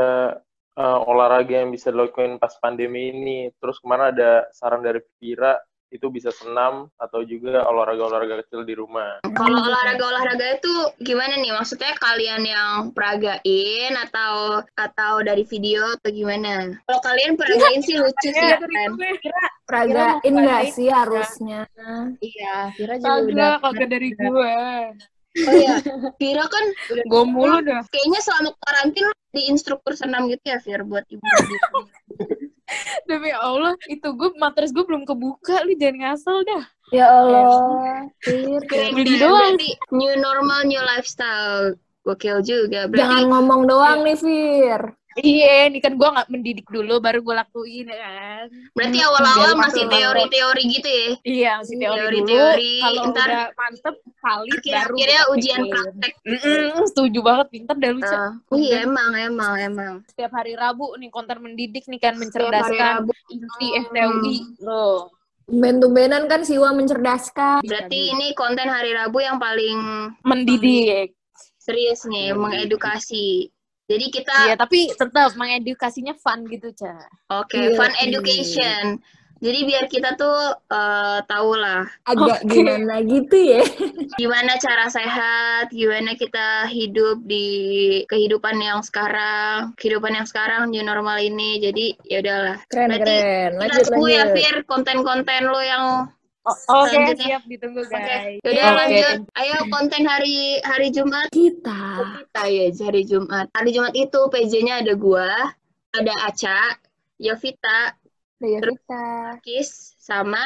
eh, 0.73 0.99
olahraga 1.03 1.55
yang 1.61 1.69
bisa 1.69 1.89
dilakukan 1.89 2.37
pas 2.37 2.53
pandemi 2.57 3.09
ini. 3.09 3.39
Terus 3.57 3.81
kemarin 3.81 4.13
ada 4.13 4.47
saran 4.53 4.81
dari 4.81 5.01
Vira 5.17 5.57
itu 5.93 6.09
bisa 6.09 6.33
senam 6.33 6.89
atau 6.97 7.21
juga 7.21 7.61
olahraga-olahraga 7.69 8.41
kecil 8.43 8.65
di 8.65 8.73
rumah. 8.73 9.21
Kalau 9.37 9.61
olahraga-olahraga 9.61 10.57
itu 10.57 10.73
gimana 11.05 11.37
nih? 11.37 11.53
Maksudnya 11.53 11.93
kalian 12.01 12.41
yang 12.41 12.89
peragain 12.97 13.93
atau 14.09 14.65
atau 14.73 15.13
dari 15.21 15.45
video 15.45 15.85
atau 16.01 16.09
gimana? 16.09 16.73
Kalau 16.89 17.01
kalian 17.05 17.37
peragain 17.37 17.85
sih 17.85 18.01
lucu 18.01 18.33
sih 18.33 18.33
kan. 18.33 18.97
Peragain 19.69 20.33
nggak 20.33 20.73
sih 20.73 20.89
harusnya? 20.89 21.69
Iya, 22.17 22.73
Vira 22.73 22.97
juga 22.97 23.21
udah. 23.21 23.51
Kagak, 23.61 23.61
kagak 23.61 23.89
dari 23.93 24.09
gue. 24.17 24.55
Oh 25.33 25.53
iya, 25.57 25.81
Vira 26.21 26.45
kan 26.45 26.65
Gue 27.09 27.23
mulu 27.25 27.57
dah. 27.65 27.81
kayaknya 27.89 28.21
selama 28.21 28.53
karantin 28.61 29.09
lu 29.09 29.13
di 29.33 29.49
instruktur 29.49 29.97
senam 29.97 30.29
gitu 30.29 30.45
ya, 30.45 30.61
Fir, 30.61 30.85
buat 30.85 31.05
ibu. 31.09 31.25
Demi 33.09 33.31
Allah, 33.35 33.73
itu 33.91 34.07
gue 34.15 34.29
matras 34.39 34.71
gue 34.71 34.83
belum 34.85 35.03
kebuka, 35.03 35.63
lu 35.67 35.73
jangan 35.75 36.13
ngasal 36.13 36.37
dah. 36.47 36.63
Ya 36.93 37.09
Allah. 37.09 38.05
Beli 38.23 39.15
doang. 39.17 39.57
New 39.91 40.13
normal, 40.21 40.69
new 40.69 40.81
lifestyle. 40.81 41.75
Gokil 42.03 42.43
juga. 42.43 42.85
Jangan 42.85 42.91
Berarti 42.91 43.21
ngomong 43.31 43.61
doang 43.63 43.99
nih, 44.03 44.17
Fir. 44.19 44.81
Iya, 45.15 45.69
ini 45.69 45.77
kan 45.77 45.93
gue 45.93 46.09
nggak 46.09 46.25
mendidik 46.27 46.65
dulu, 46.65 46.97
baru 46.97 47.21
gue 47.21 47.35
lakuin 47.35 47.85
kan. 47.85 48.49
berarti 48.73 48.97
awal-awal 48.99 49.53
masih 49.53 49.85
makin 49.85 49.85
teori-teori 49.91 50.63
gitu 50.71 50.89
ya. 50.89 51.07
Iya, 51.21 51.51
masih 51.61 51.75
teori, 51.77 51.97
Teori-teori, 51.99 52.73
dulu. 52.73 52.81
Kalau 52.81 53.03
ntar- 53.13 53.29
udah 53.29 53.45
mantep, 53.53 53.95
valid 54.17 54.49
baru. 54.49 54.57
Akhir-akhirnya 54.57 55.19
kita 55.21 55.31
ujian 55.31 55.61
praktek. 55.69 56.13
Mm-mm, 56.23 56.69
setuju 56.89 57.19
banget, 57.21 57.47
pinter 57.49 57.75
dah 57.75 57.91
lu, 57.91 58.01
Cak. 58.01 58.17
Ah, 58.17 58.31
iya 58.55 58.77
emang 58.81 59.11
emang 59.13 59.53
emang. 59.55 59.93
Setiap 60.07 60.31
hari 60.33 60.53
Rabu 60.53 60.97
nih 60.97 61.09
konten 61.09 61.37
mendidik 61.37 61.85
nih 61.85 62.01
kan 62.01 62.17
Setiap 62.17 62.49
hari 62.49 62.73
mencerdaskan 62.73 62.93
Rabu. 62.97 63.11
inti 63.29 63.67
FTUI 63.83 64.35
loh. 64.59 65.13
Tumben-tumbenan 65.43 66.25
kan 66.25 66.41
Siwa 66.41 66.71
mencerdaskan. 66.71 67.61
Berarti 67.61 67.99
ini 68.09 68.33
konten 68.33 68.65
hari 68.65 68.89
Rabu 68.91 69.19
yang 69.19 69.37
paling 69.37 69.77
Mendidik. 70.23 71.13
serius 71.59 72.03
nih, 72.03 72.33
mengedukasi. 72.33 73.52
Jadi 73.83 74.05
kita 74.09 74.35
Iya, 74.47 74.55
tapi 74.55 74.87
tetap 74.95 75.35
mengedukasinya 75.35 76.15
fun 76.15 76.47
gitu, 76.47 76.71
Cak. 76.71 77.07
oke 77.27 77.55
Iya, 77.55 77.75
fun 77.75 77.91
education. 77.99 79.03
Jadi 79.43 79.59
biar 79.67 79.91
kita 79.91 80.15
tuh 80.15 80.55
eh, 80.71 81.19
tahu 81.27 81.59
lah 81.59 81.83
Agak 82.07 82.47
Oke. 82.47 82.63
gimana 82.63 83.03
gitu 83.03 83.35
ya. 83.35 83.59
gimana 84.21 84.55
cara 84.55 84.87
sehat, 84.87 85.67
gimana 85.75 86.15
kita 86.15 86.71
hidup 86.71 87.19
di 87.27 87.47
kehidupan 88.07 88.55
yang 88.63 88.79
sekarang, 88.79 89.75
kehidupan 89.75 90.15
yang 90.15 90.23
sekarang 90.23 90.71
new 90.71 90.79
normal 90.79 91.19
ini. 91.19 91.59
Jadi 91.59 91.91
ya 92.07 92.23
udahlah. 92.23 92.57
Keren, 92.71 92.87
Berarti 92.87 93.03
keren. 93.19 93.51
Lanjut, 93.59 93.83
ya 93.83 93.99
lanjut. 93.99 94.27
Fir 94.31 94.55
konten-konten 94.63 95.41
lo 95.51 95.59
yang 95.59 95.85
Oh, 96.43 96.51
Oke, 96.51 96.91
Selanjutnya. 96.91 97.39
siap 97.39 97.43
ditunggu, 97.47 97.81
guys. 97.87 98.35
Yaudah 98.43 98.67
Oke, 98.67 98.75
lanjut. 98.75 99.17
Ayo 99.39 99.57
konten 99.71 100.03
hari 100.03 100.59
hari 100.67 100.91
Jumat 100.91 101.31
Kita. 101.31 102.03
kita 102.19 102.43
ya 102.51 102.65
hari 102.83 103.01
Jumat. 103.07 103.47
Hari 103.55 103.69
Jumat 103.71 103.93
itu 103.95 104.19
PJ-nya 104.27 104.83
ada 104.83 104.91
gua, 104.99 105.31
ada 105.95 106.13
Aca, 106.27 106.75
Yovita, 107.15 107.95
Udah 108.43 108.59
kita. 108.59 109.05
Kis, 109.39 109.95
sama 109.95 110.43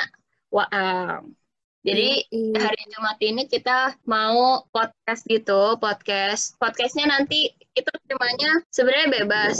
Waang. 0.54 1.34
Jadi 1.82 2.30
Iya. 2.30 2.62
hari 2.62 2.84
Jumat 2.94 3.18
ini 3.18 3.50
kita 3.50 3.98
mau 4.06 4.70
podcast 4.70 5.26
gitu, 5.26 5.82
podcast. 5.82 6.54
Podcastnya 6.62 7.10
nanti 7.10 7.50
kita 7.74 7.90
temanya 8.06 8.62
sebenarnya 8.70 9.26
bebas. 9.26 9.58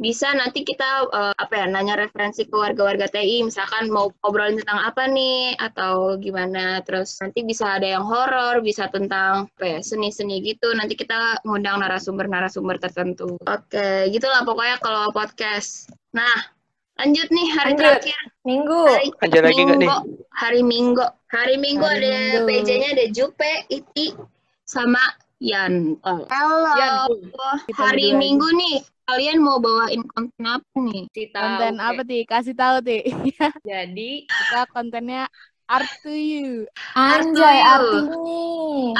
Bisa 0.00 0.32
nanti 0.32 0.64
kita 0.64 1.12
eh, 1.12 1.34
apa 1.36 1.60
ya 1.60 1.68
nanya 1.68 1.92
referensi 1.92 2.48
ke 2.48 2.56
warga-warga 2.56 3.04
TI, 3.12 3.44
misalkan 3.44 3.92
mau 3.92 4.08
obrolin 4.24 4.56
tentang 4.56 4.80
apa 4.80 5.04
nih 5.04 5.60
atau 5.60 6.16
gimana. 6.16 6.80
Terus 6.88 7.20
nanti 7.20 7.44
bisa 7.44 7.76
ada 7.76 7.84
yang 7.84 8.08
horor, 8.08 8.64
bisa 8.64 8.88
tentang 8.88 9.52
apa 9.52 9.76
ya 9.76 9.80
seni-seni 9.84 10.40
gitu. 10.40 10.72
Nanti 10.72 10.96
kita 10.96 11.44
ngundang 11.44 11.84
narasumber-narasumber 11.84 12.80
tertentu. 12.80 13.36
Oke, 13.44 14.08
gitulah 14.08 14.40
pokoknya 14.48 14.80
kalau 14.80 15.12
podcast. 15.12 15.92
Nah, 16.16 16.48
lanjut 16.96 17.28
nih 17.28 17.48
hari 17.60 17.76
Lanjut. 17.76 17.84
terakhir. 18.00 18.20
Minggu. 18.48 18.80
Hari 18.88 19.08
Lanjut 19.20 19.42
lagi 19.44 19.60
nggak 19.60 19.78
nih? 19.84 19.90
Minggu, 19.92 19.98
hari 20.32 20.60
Minggu. 20.64 21.04
Hari 21.28 21.54
Minggu 21.60 21.84
Hari 21.84 22.08
ada 22.08 22.24
Minggu. 22.40 22.48
PJ-nya 22.48 22.88
ada 22.96 23.06
Jupe, 23.12 23.52
Iti, 23.68 24.16
sama 24.64 25.04
Yanto. 25.40 26.24
Halo. 26.32 26.72
Yanto. 26.74 27.48
Hari 27.76 28.16
Minggu 28.16 28.48
nih, 28.56 28.76
kalian 29.10 29.38
mau 29.42 29.58
bawain 29.58 30.02
konten 30.06 30.44
apa 30.46 30.76
nih? 30.78 31.02
Konten 31.34 31.74
apa, 31.82 32.02
Ti? 32.06 32.18
Kasih 32.22 32.54
tahu, 32.54 32.76
Ti. 32.86 32.98
Jadi, 33.70 34.30
Kita 34.30 34.70
kontennya 34.70 35.26
art 35.66 35.90
to 36.02 36.14
you. 36.14 36.66
Anjay, 36.94 37.58
Artuyu. 37.58 38.06
artinya. 38.06 38.42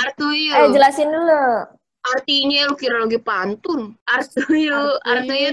Artuyu. 0.03 0.53
Eh, 0.55 0.69
jelasin 0.75 1.09
dulu. 1.11 1.47
Artinya 2.01 2.73
lu 2.73 2.75
kira 2.81 2.97
lagi 3.05 3.21
pantun. 3.21 3.93
Artuyu 4.09 4.99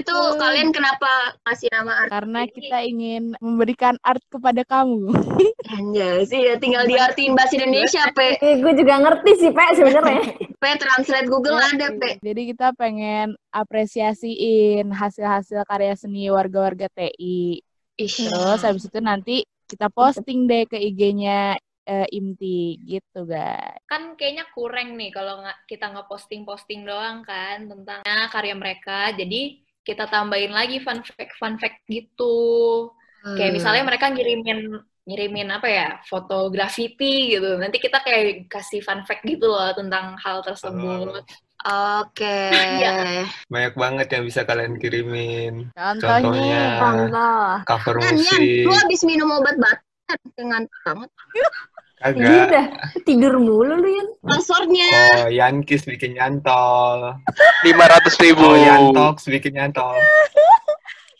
tuh. 0.08 0.40
kalian 0.40 0.72
kenapa 0.72 1.36
kasih 1.44 1.68
nama 1.68 1.92
Artuyu? 2.04 2.14
Karena 2.16 2.40
kita 2.48 2.78
ingin 2.88 3.22
memberikan 3.36 3.94
art 4.00 4.24
kepada 4.32 4.64
kamu. 4.64 5.12
Anjay 5.76 6.24
sih, 6.24 6.40
ya 6.48 6.56
tinggal 6.56 6.88
diartiin 6.88 7.36
bahasa 7.36 7.60
Indonesia, 7.60 8.02
Pe. 8.16 8.28
Eh, 8.48 8.64
gue 8.64 8.72
juga 8.80 8.94
ngerti 8.96 9.30
sih, 9.44 9.50
Pak, 9.52 9.68
sebenarnya. 9.76 10.24
Pe, 10.62 10.70
translate 10.80 11.28
Google 11.28 11.60
ada, 11.60 11.92
Pe. 11.92 12.16
Jadi 12.24 12.42
kita 12.56 12.72
pengen 12.72 13.36
apresiasiin 13.52 14.88
hasil-hasil 14.88 15.68
karya 15.68 15.92
seni 16.00 16.32
warga-warga 16.32 16.88
TI. 16.96 17.60
Ish. 17.98 18.24
Terus 18.30 18.62
habis 18.64 18.88
itu 18.88 19.00
nanti 19.04 19.44
kita 19.68 19.92
posting 19.92 20.48
deh 20.48 20.64
ke 20.64 20.80
IG-nya 20.80 21.60
eh, 21.88 22.06
IMTI 22.12 22.60
gitu, 22.84 23.24
guys. 23.24 23.80
kan 23.88 24.12
kayaknya 24.14 24.44
kurang 24.52 24.92
nih 24.94 25.08
kalau 25.08 25.40
nggak 25.40 25.58
kita 25.64 25.88
nggak 25.88 26.04
posting 26.04 26.44
posting 26.44 26.84
doang 26.84 27.24
kan 27.24 27.64
tentang 27.64 28.04
karya 28.28 28.52
mereka 28.52 29.10
jadi 29.10 29.56
kita 29.80 30.04
tambahin 30.06 30.52
lagi 30.52 30.78
fun 30.78 31.00
fact 31.00 31.32
fun 31.34 31.56
fact 31.56 31.80
gitu 31.88 32.92
kayak 33.34 33.50
Hmm. 33.50 33.56
misalnya 33.56 33.82
mereka 33.82 34.06
ngirimin 34.08 34.76
ngirimin 35.02 35.48
apa 35.48 35.66
ya 35.66 35.88
foto 36.04 36.52
graffiti 36.52 37.32
gitu 37.32 37.56
nanti 37.56 37.80
kita 37.80 37.98
kayak 37.98 38.46
kasih 38.46 38.78
fun 38.78 39.02
fact 39.02 39.24
gitu 39.24 39.48
loh 39.48 39.72
tentang 39.72 40.14
hal 40.20 40.44
tersebut 40.44 41.24
Oke. 41.58 42.38
Iya. 42.78 43.26
Banyak 43.50 43.74
banget 43.74 44.06
yang 44.14 44.22
bisa 44.22 44.46
kalian 44.46 44.78
kirimin. 44.78 45.66
Contohnya, 45.74 46.22
Contohnya 46.22 46.62
Contoh. 46.78 47.50
cover 47.66 47.94
Kan, 47.98 48.14
musik. 48.14 48.62
lu 48.62 48.70
habis 48.70 49.02
minum 49.02 49.26
obat 49.34 49.58
batuk 49.58 50.22
dengan 50.38 50.62
banget. 50.86 51.10
Kagak. 51.98 52.46
udah 52.46 52.66
tidur 53.02 53.34
mulu 53.36 53.74
lu, 53.74 53.88
Yan. 53.90 54.08
Passwordnya. 54.22 54.90
Oh, 55.18 55.30
Yankis 55.30 55.82
bikin 55.82 56.14
nyantol. 56.14 57.18
500 57.66 58.22
ribu. 58.22 58.44
Oh, 58.44 58.54
Yantox 58.54 59.26
bikin 59.26 59.58
nyantol. 59.58 59.98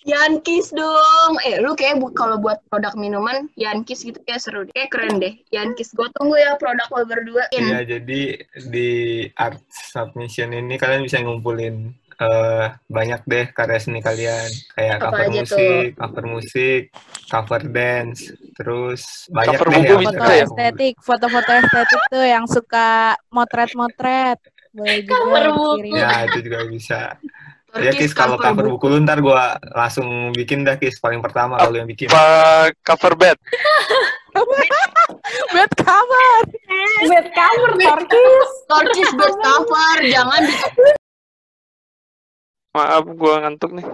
Yankis 0.02 0.72
dong. 0.72 1.36
Eh, 1.42 1.60
lu 1.60 1.74
kayak 1.74 2.00
bu- 2.00 2.14
kalau 2.14 2.38
buat 2.38 2.64
produk 2.66 2.96
minuman, 2.96 3.50
Yankis 3.54 4.00
gitu 4.00 4.16
kayak 4.24 4.40
seru. 4.40 4.64
Kayak 4.70 4.88
keren 4.88 5.20
deh. 5.20 5.36
Yankis. 5.50 5.92
Gue 5.92 6.08
tunggu 6.16 6.38
ya 6.38 6.56
produk 6.56 6.88
lo 6.88 7.04
berdua. 7.04 7.44
Iya, 7.50 7.84
jadi 7.84 8.20
di 8.72 8.90
art 9.34 9.60
submission 9.68 10.54
ini 10.54 10.80
kalian 10.80 11.04
bisa 11.04 11.20
ngumpulin 11.20 11.92
eh, 12.18 12.66
banyak 12.90 13.20
deh 13.24 13.46
karya 13.54 13.78
seni 13.78 14.00
kalian. 14.02 14.50
Kayak 14.74 14.96
Apa 14.98 15.04
cover 15.06 15.22
aja 15.22 15.40
musik, 15.42 15.86
cover 15.94 16.24
musik, 16.26 16.82
cover 17.30 17.62
dance, 17.70 18.20
terus 18.58 19.30
banyak 19.30 19.54
Cover 19.54 19.68
deh 19.70 19.76
buku 19.78 19.94
foto 20.02 20.18
bisa 20.18 20.34
ya? 20.34 20.44
estetik, 20.44 20.94
foto-foto 20.98 21.50
estetik 21.54 22.02
tuh 22.10 22.24
yang 22.26 22.44
suka 22.50 23.14
motret-motret. 23.30 24.38
Boleh 24.74 24.98
juga 25.06 25.14
Cover 25.22 25.46
buku. 25.54 25.94
Ya, 25.94 26.26
itu 26.26 26.38
juga 26.44 26.60
bisa. 26.68 27.00
Ya, 27.78 27.92
Kis 27.92 28.16
kalau 28.16 28.40
cover 28.40 28.64
buku 28.64 28.88
lu 28.88 28.96
ntar 29.04 29.20
gua 29.20 29.60
langsung 29.76 30.32
bikin 30.32 30.64
dah, 30.64 30.80
Kis. 30.80 30.98
Paling 30.98 31.20
pertama 31.20 31.60
kalau 31.60 31.76
yang 31.76 31.86
bikin. 31.86 32.08
Apa 32.10 32.72
cover 32.82 33.14
bed? 33.14 33.36
Bed 35.52 35.72
cover. 35.76 36.40
Bed 37.04 37.26
cover, 37.32 37.70
Torkis. 37.76 38.50
Torkis 38.70 39.10
bed 39.16 39.34
cover, 39.40 39.96
jangan 40.08 40.40
di 40.44 40.54
Maaf, 42.78 43.04
gua 43.18 43.34
ngantuk 43.42 43.70
nih. 43.74 43.86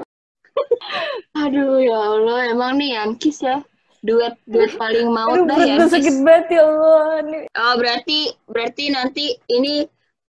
Aduh 1.35 1.83
ya 1.83 1.99
Allah, 1.99 2.39
emang 2.53 2.77
nih 2.79 2.95
Yankis 3.01 3.43
ya. 3.43 3.65
Duet 4.05 4.37
duet 4.45 4.77
paling 4.77 5.09
maut 5.09 5.49
Aduh, 5.49 5.49
dah 5.49 5.57
gue 5.57 5.67
Yankis. 5.67 5.93
sakit 5.97 6.17
banget 6.21 6.47
ya 6.61 6.63
Allah. 6.69 7.25
Nih. 7.25 7.43
Oh, 7.57 7.75
berarti 7.81 8.19
berarti 8.45 8.85
nanti 8.93 9.25
ini 9.49 9.89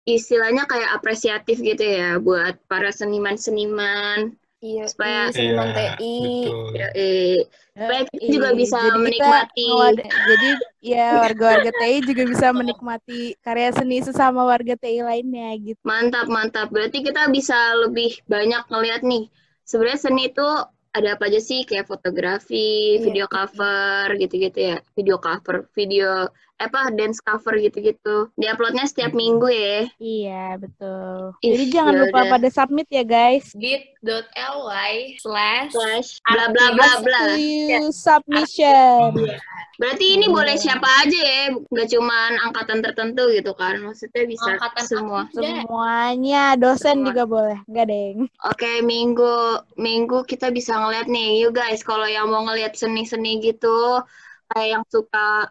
istilahnya 0.07 0.63
kayak 0.63 0.95
apresiatif 0.95 1.59
gitu 1.59 1.83
ya 1.83 2.15
buat 2.23 2.55
para 2.71 2.95
seniman-seniman 2.95 4.31
Iya, 4.57 4.89
supaya 4.89 5.29
seniman 5.29 5.69
Iya, 5.69 5.93
TI. 6.01 6.17
betul. 6.49 6.69
ya, 6.73 6.87
eh, 6.97 7.37
supaya 7.77 8.01
kita 8.09 8.25
juga 8.25 8.49
Ih, 8.49 8.57
bisa 8.57 8.77
jadi 8.81 8.89
kita 8.89 8.97
menikmati 9.05 9.65
ngewad- 9.69 10.05
jadi 10.09 10.49
ya 10.81 11.07
warga-warga 11.21 11.71
TI 11.77 11.97
juga 12.01 12.23
bisa 12.25 12.47
menikmati 12.49 13.19
karya 13.45 13.69
seni 13.69 13.97
sesama 14.01 14.41
warga 14.49 14.73
TI 14.73 15.05
lainnya 15.05 15.53
gitu. 15.61 15.77
Mantap, 15.85 16.25
mantap. 16.25 16.73
Berarti 16.73 17.05
kita 17.05 17.29
bisa 17.29 17.53
lebih 17.85 18.17
banyak 18.25 18.65
ngeliat 18.65 19.05
nih. 19.05 19.29
Sebenarnya 19.61 20.01
seni 20.01 20.33
itu 20.33 20.47
ada 20.89 21.09
apa 21.13 21.29
aja 21.29 21.37
sih? 21.37 21.61
Kayak 21.61 21.85
fotografi, 21.93 22.97
Iya. 22.97 23.01
video 23.05 23.25
cover, 23.29 24.09
gitu-gitu 24.17 24.57
ya. 24.73 24.77
Video 24.97 25.21
cover, 25.21 25.69
video 25.77 26.33
apa 26.57 26.89
dance 26.93 27.21
cover 27.21 27.57
gitu-gitu. 27.61 28.33
Diuploadnya 28.33 28.89
setiap 28.89 29.13
minggu 29.13 29.45
ya. 29.49 29.79
Iya, 30.01 30.45
betul. 30.57 31.37
Ih, 31.45 31.53
Jadi 31.53 31.65
jangan 31.69 31.93
ya 31.93 32.01
lupa 32.05 32.19
pada 32.27 32.47
submit 32.49 32.87
ya, 32.89 33.05
guys. 33.05 33.53
bit.ly 33.53 35.17
slash 35.21 35.71
Slash 35.73 36.09
bla 36.25 36.49
bla 36.49 36.67
bla 36.73 36.91
bla. 37.05 37.21
You 37.37 37.93
submission. 37.93 39.29
Berarti 39.77 40.17
ini 40.17 40.25
boleh 40.25 40.57
siapa 40.57 40.89
aja 41.05 41.19
ya, 41.21 41.53
nggak 41.53 41.87
cuman 41.93 42.31
angkatan 42.49 42.81
tertentu 42.81 43.29
gitu 43.29 43.53
kan? 43.53 43.77
Maksudnya 43.85 44.25
bisa 44.25 44.57
Angkatan 44.57 44.85
semua. 44.89 45.21
Semuanya, 45.29 46.57
dosen 46.57 47.05
Semua. 47.05 47.07
juga 47.13 47.23
boleh. 47.29 47.57
Enggak, 47.69 47.85
Deng. 47.93 48.25
Oke, 48.49 48.81
minggu 48.81 49.61
minggu 49.77 50.25
kita 50.25 50.49
bisa 50.49 50.73
ngeliat 50.81 51.05
nih, 51.05 51.37
you 51.45 51.53
guys 51.53 51.85
kalau 51.85 52.09
yang 52.09 52.25
mau 52.33 52.41
ngeliat 52.49 52.73
seni-seni 52.73 53.37
gitu, 53.45 54.01
kayak 54.49 54.81
yang 54.81 54.83
suka 54.89 55.45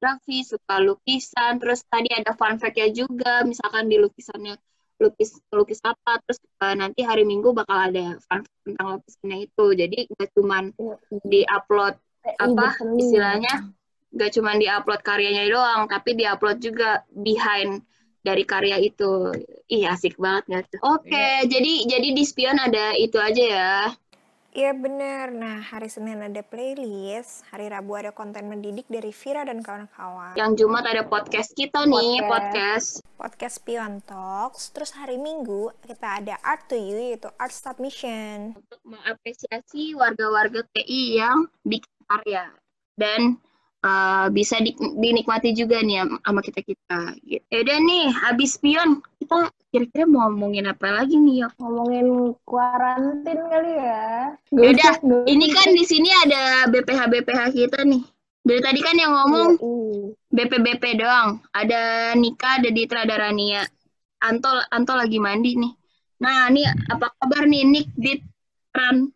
fotografi, 0.00 0.40
suka 0.48 0.80
lukisan, 0.80 1.60
terus 1.60 1.84
tadi 1.84 2.08
ada 2.16 2.32
fun 2.32 2.56
fact-nya 2.56 2.88
juga, 2.88 3.44
misalkan 3.44 3.92
di 3.92 4.00
lukisannya 4.00 4.56
lukis 5.00 5.36
lukis 5.52 5.80
apa, 5.84 6.20
terus 6.24 6.40
eh, 6.40 6.76
nanti 6.76 7.04
hari 7.04 7.28
Minggu 7.28 7.52
bakal 7.52 7.92
ada 7.92 8.16
fun 8.24 8.40
fact 8.40 8.60
tentang 8.64 8.86
lukisannya 8.96 9.38
itu. 9.44 9.66
Jadi 9.76 9.98
nggak 10.08 10.30
cuman 10.40 10.64
di-upload 11.28 11.94
apa 12.40 12.66
istilahnya, 12.96 13.54
nggak 14.16 14.30
cuman 14.40 14.56
di-upload 14.56 15.00
karyanya 15.04 15.44
doang, 15.52 15.84
tapi 15.84 16.16
di-upload 16.16 16.64
juga 16.64 17.04
behind 17.12 17.84
dari 18.24 18.44
karya 18.48 18.80
itu. 18.80 19.36
Ih, 19.68 19.84
asik 19.84 20.16
banget 20.16 20.44
nggak 20.48 20.64
tuh? 20.72 20.80
Oke, 20.96 21.44
jadi 21.44 21.72
jadi 21.84 22.08
di 22.16 22.24
Spion 22.24 22.56
ada 22.56 22.96
itu 22.96 23.20
aja 23.20 23.44
ya. 23.44 23.76
Iya 24.50 24.74
bener. 24.74 25.30
Nah, 25.30 25.62
hari 25.62 25.86
Senin 25.86 26.26
ada 26.26 26.42
playlist, 26.42 27.46
hari 27.54 27.70
Rabu 27.70 27.94
ada 27.94 28.10
konten 28.10 28.50
mendidik 28.50 28.82
dari 28.90 29.14
Vira 29.14 29.46
dan 29.46 29.62
kawan-kawan. 29.62 30.34
Yang 30.34 30.66
Jumat 30.66 30.82
ada 30.90 31.06
podcast 31.06 31.54
kita 31.54 31.86
nih, 31.86 32.18
podcast. 32.26 32.98
Podcast 33.14 33.62
Pion 33.62 34.02
Talks. 34.02 34.74
Terus 34.74 34.90
hari 34.98 35.22
Minggu 35.22 35.70
kita 35.86 36.18
ada 36.18 36.34
Art 36.42 36.66
to 36.66 36.74
You, 36.74 36.98
yaitu 36.98 37.30
Art 37.38 37.54
Submission. 37.54 38.58
Untuk 38.58 38.82
mengapresiasi 38.82 39.94
warga-warga 39.94 40.66
TI 40.74 41.22
yang 41.22 41.46
bikin 41.62 41.94
karya. 42.10 42.50
Dan 42.98 43.38
eh, 43.80 44.26
bisa 44.32 44.60
di- 44.60 44.76
dinikmati 44.76 45.56
juga 45.56 45.80
nih 45.80 46.04
am- 46.04 46.20
sama 46.20 46.40
kita-kita. 46.44 47.16
Gitu. 47.24 47.44
Yaudah 47.48 47.78
nih, 47.80 48.04
habis 48.12 48.56
Spion, 48.60 49.00
kita 49.20 49.48
kira-kira 49.70 50.04
mau 50.04 50.28
ngomongin 50.28 50.66
apa 50.68 50.90
lagi 50.90 51.16
nih, 51.16 51.46
Yok? 51.46 51.52
Ngomongin 51.62 52.06
kuarantin 52.44 53.38
kali 53.48 53.72
ya. 53.78 54.34
Yaudah, 54.52 54.92
ini 55.30 55.46
kan 55.54 55.68
di 55.72 55.84
sini 55.86 56.10
ada 56.26 56.66
BPH-BPH 56.68 57.40
kita 57.54 57.80
nih. 57.86 58.02
Dari 58.40 58.60
tadi 58.64 58.80
kan 58.80 58.96
yang 58.96 59.12
ngomong 59.12 59.60
BP-BP 60.32 60.96
doang. 60.96 61.44
Ada 61.52 62.12
Nika, 62.16 62.56
ada 62.62 62.70
Ditra, 62.72 63.04
ada 63.04 63.28
Rania. 63.28 63.62
Anto, 64.20 64.48
Anto 64.72 64.92
lagi 64.96 65.20
mandi 65.20 65.56
nih. 65.60 65.72
Nah, 66.20 66.48
ini 66.52 66.64
apa 66.64 67.12
kabar 67.16 67.48
nih 67.48 67.64
Nik, 67.64 67.86
Dit, 67.96 68.20
Ran? 68.72 69.08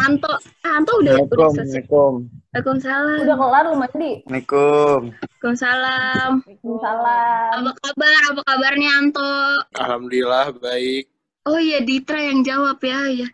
Anto, 0.00 0.32
ah, 0.64 0.72
Anto 0.80 0.92
udah, 1.04 1.20
udah 1.20 1.48
selesai. 1.52 1.84
Assalamualaikum. 1.84 2.12
Waalaikumsalam. 2.50 3.18
Udah 3.20 3.36
kelar 3.36 3.62
lu 3.68 3.76
mandi? 3.76 4.12
Assalamualaikum. 4.24 5.00
Waalaikumsalam. 5.12 6.32
Salam. 6.80 7.52
Apa 7.60 7.72
kabar? 7.84 8.20
Apa 8.32 8.42
kabarnya 8.48 8.90
Anto? 8.96 9.32
Alhamdulillah 9.76 10.46
baik. 10.56 11.04
Oh 11.48 11.56
iya, 11.60 11.80
Ditra 11.84 12.20
yang 12.20 12.40
jawab 12.44 12.80
ya. 12.84 13.00
ya. 13.12 13.28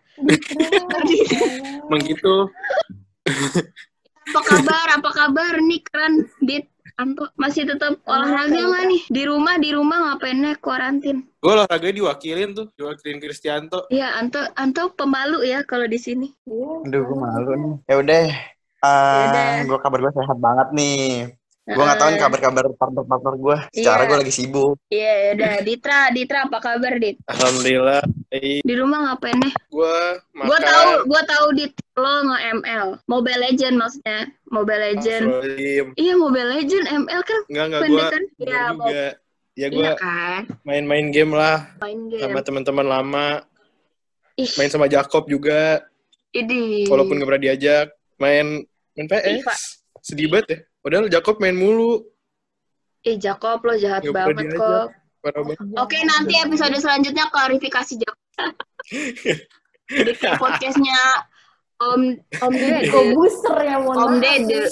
Emang 1.87 2.01
gitu. 2.07 2.47
Apa 4.27 4.41
kabar? 4.43 4.87
Apa 4.99 5.09
kabar 5.11 5.53
nih 5.63 5.81
keren 5.87 6.27
Dit? 6.43 6.67
Anto 6.97 7.29
masih 7.37 7.69
tetap 7.69 8.01
olahraga 8.09 8.57
nggak 8.57 8.83
nih? 8.89 9.01
Di 9.05 9.23
rumah 9.29 9.61
di 9.61 9.69
rumah 9.69 9.97
ngapainnya 10.01 10.57
kuarantin? 10.57 11.29
Gue 11.37 11.53
olahraga 11.53 11.93
diwakilin 11.93 12.57
tuh, 12.57 12.73
diwakilin 12.73 13.21
Kristianto. 13.21 13.85
Iya, 13.93 14.17
Anto 14.17 14.41
Anto 14.57 14.89
pemalu 14.97 15.45
ya 15.45 15.61
kalau 15.61 15.85
di 15.85 16.01
sini. 16.01 16.33
Aduh, 16.49 17.05
gue 17.05 17.17
malu 17.21 17.53
nih. 17.53 17.73
Ya 17.85 17.95
udah, 18.01 18.25
Yaudah. 18.81 19.49
gue 19.69 19.77
kabar 19.77 19.99
gue 20.01 20.13
sehat 20.17 20.37
banget 20.41 20.67
nih. 20.73 21.05
Gue 21.69 21.83
nggak 21.85 21.99
tahu 22.01 22.09
nih 22.09 22.17
Eh. 22.17 22.23
kabar-kabar 22.25 22.63
partner-partner 22.73 23.33
gue. 23.37 23.57
Secara 23.77 24.01
Iya. 24.01 24.07
gue 24.09 24.17
lagi 24.17 24.33
sibuk. 24.33 24.75
Iya, 24.89 25.13
udah 25.37 25.53
Ditra, 25.61 25.99
Ditra 26.09 26.39
apa 26.49 26.57
kabar 26.57 26.93
Dit? 26.97 27.21
Alhamdulillah 27.29 28.01
baik. 28.29 28.61
Di 28.61 28.73
rumah 28.75 28.99
ngapain 29.03 29.37
nih? 29.37 29.53
Gue 29.67 29.97
makan. 30.31 30.45
Gua 30.45 30.57
tahu, 30.59 30.89
gua 31.07 31.21
tahu 31.23 31.45
Dit 31.53 31.73
lo 31.95 32.13
nge 32.25 32.37
ML, 32.59 32.87
Mobile 33.05 33.41
Legend 33.41 33.75
maksudnya, 33.75 34.19
Mobile 34.47 34.81
Legend. 34.83 35.25
Iya 35.95 36.13
Mobile 36.15 36.49
Legend, 36.53 36.85
ML 37.05 37.21
kan 37.23 37.41
Enggak, 37.47 37.65
enggak 37.65 37.81
gue. 37.81 38.03
kan? 38.03 38.23
Iya, 38.37 38.61
juga. 38.69 38.91
Ya 38.91 39.07
Iya 39.57 39.67
gue 39.73 39.89
kan, 39.97 40.41
main-main 40.61 41.09
game 41.09 41.33
lah 41.33 41.65
main 41.81 41.97
game. 42.05 42.21
sama 42.21 42.39
teman-teman 42.41 42.85
lama. 42.85 43.27
Ih, 44.37 44.45
Main 44.53 44.69
sama 44.69 44.85
Jacob 44.85 45.25
juga, 45.25 45.81
ini. 46.29 46.85
walaupun 46.85 47.17
gak 47.17 47.25
pernah 47.25 47.41
diajak. 47.41 47.89
Main 48.21 48.61
main 48.93 49.07
PS. 49.09 49.41
FIFA. 49.41 49.53
Sedih 49.97 50.29
banget 50.29 50.45
ya. 50.45 50.57
Padahal 50.77 51.09
Jacob 51.09 51.41
main 51.41 51.57
mulu. 51.57 52.05
Ih, 53.01 53.17
Jacob 53.17 53.65
lo 53.65 53.73
jahat 53.73 54.05
banget 54.05 54.53
kok. 54.53 54.93
Parah 55.27 55.43
banget. 55.43 55.59
Oke, 55.75 55.97
nanti 56.07 56.33
episode 56.39 56.79
selanjutnya 56.79 57.27
klarifikasi 57.27 57.93
kayak 57.99 58.15
podcastnya 60.41 61.01
Om 61.77 62.01
Om 62.39 62.53
Dede. 62.55 62.87
Kok 62.87 63.05
buser 63.11 63.57
ya, 63.59 63.75
mohon 63.83 63.97
Om. 63.99 64.13
Dede. 64.23 64.71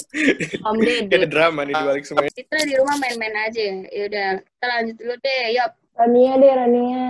Om 0.63 0.77
Kayak 0.79 1.11
ada 1.11 1.11
Dede. 1.11 1.27
drama 1.27 1.59
nih 1.67 1.75
di 1.75 1.83
balik 1.83 2.03
semua. 2.07 2.23
ini. 2.23 2.31
Kita 2.39 2.57
di 2.63 2.73
rumah 2.79 2.95
main-main 2.97 3.35
aja. 3.45 3.61
Ya 3.91 4.03
udah, 4.07 4.27
kita 4.39 4.65
lanjut 4.71 4.95
dulu 4.95 5.13
deh. 5.19 5.43
Yop. 5.59 5.71
Rania 5.95 6.31
deh, 6.39 6.51
Rania. 6.55 7.05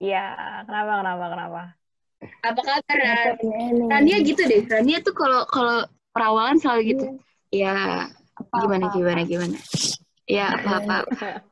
Iya, 0.00 0.24
kenapa, 0.64 0.92
kenapa, 1.00 1.24
kenapa? 1.28 1.62
Apa 2.44 2.60
kabar, 2.60 2.96
Ran? 3.00 3.26
Rania. 3.40 3.84
Rania 3.88 4.16
gitu 4.20 4.42
deh. 4.44 4.60
Rania 4.68 4.98
tuh 5.00 5.16
kalau 5.16 5.48
kalau 5.48 5.88
perawalan 6.12 6.60
selalu 6.60 6.80
gitu. 6.94 7.04
Ya, 7.48 8.06
gimana 8.60 8.92
gimana 8.92 9.20
gimana. 9.24 9.56
Ya, 10.28 10.52
apa-apa. 10.52 10.96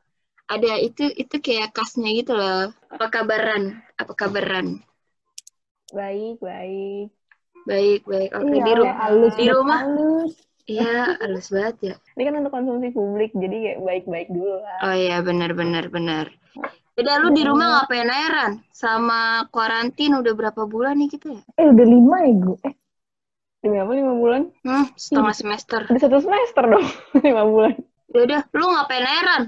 Ada 0.49 0.81
itu 0.81 1.05
itu 1.13 1.35
kayak 1.45 1.77
khasnya 1.77 2.09
gitu 2.19 2.33
loh. 2.33 2.73
Apa 2.89 3.07
kabaran? 3.13 3.63
Apa 4.01 4.13
kabaran? 4.17 4.81
Baik, 5.93 6.37
baik. 6.41 7.09
Baik, 7.69 8.01
baik. 8.09 8.29
Oke, 8.33 8.49
Iya, 8.57 8.65
di, 8.65 8.71
ru- 8.73 8.93
halus, 8.97 9.33
di 9.37 9.45
rumah. 9.45 9.79
halus. 9.85 10.33
Iya, 10.69 11.17
halus 11.21 11.47
banget 11.53 11.75
ya. 11.81 11.95
Ini 12.17 12.23
kan 12.25 12.33
untuk 12.41 12.53
konsumsi 12.53 12.87
publik, 12.93 13.31
jadi 13.33 13.55
kayak 13.63 13.79
baik-baik 13.85 14.27
dulu 14.33 14.53
lah. 14.61 14.79
Oh 14.85 14.95
iya, 14.95 15.17
benar 15.21 15.51
benar 15.57 15.85
benar. 15.89 16.25
Udah 16.99 17.15
lu 17.21 17.29
di 17.31 17.41
rumah 17.47 17.67
ngapain 17.79 18.09
aja, 18.11 18.27
Ran? 18.29 18.53
Sama 18.75 19.47
kuarantin 19.53 20.17
udah 20.19 20.33
berapa 20.35 20.61
bulan 20.67 20.99
nih 20.99 21.09
kita 21.15 21.27
ya? 21.31 21.41
Eh, 21.57 21.67
udah 21.69 21.85
lima 21.85 22.17
ya, 22.25 22.31
gue. 22.37 22.57
Eh, 22.69 22.73
demi 23.63 23.77
apa 23.79 23.91
lima 23.95 24.13
bulan? 24.17 24.41
Hmm, 24.65 24.85
setengah 24.99 25.35
semester. 25.35 25.81
Udah 25.89 26.01
satu 26.01 26.17
semester 26.21 26.63
dong, 26.69 26.85
lima 27.27 27.43
bulan. 27.47 27.73
Ya 28.13 28.19
udah, 28.25 28.41
lu 28.51 28.65
ngapain 28.73 29.05
aja, 29.05 29.21
Ran? 29.25 29.43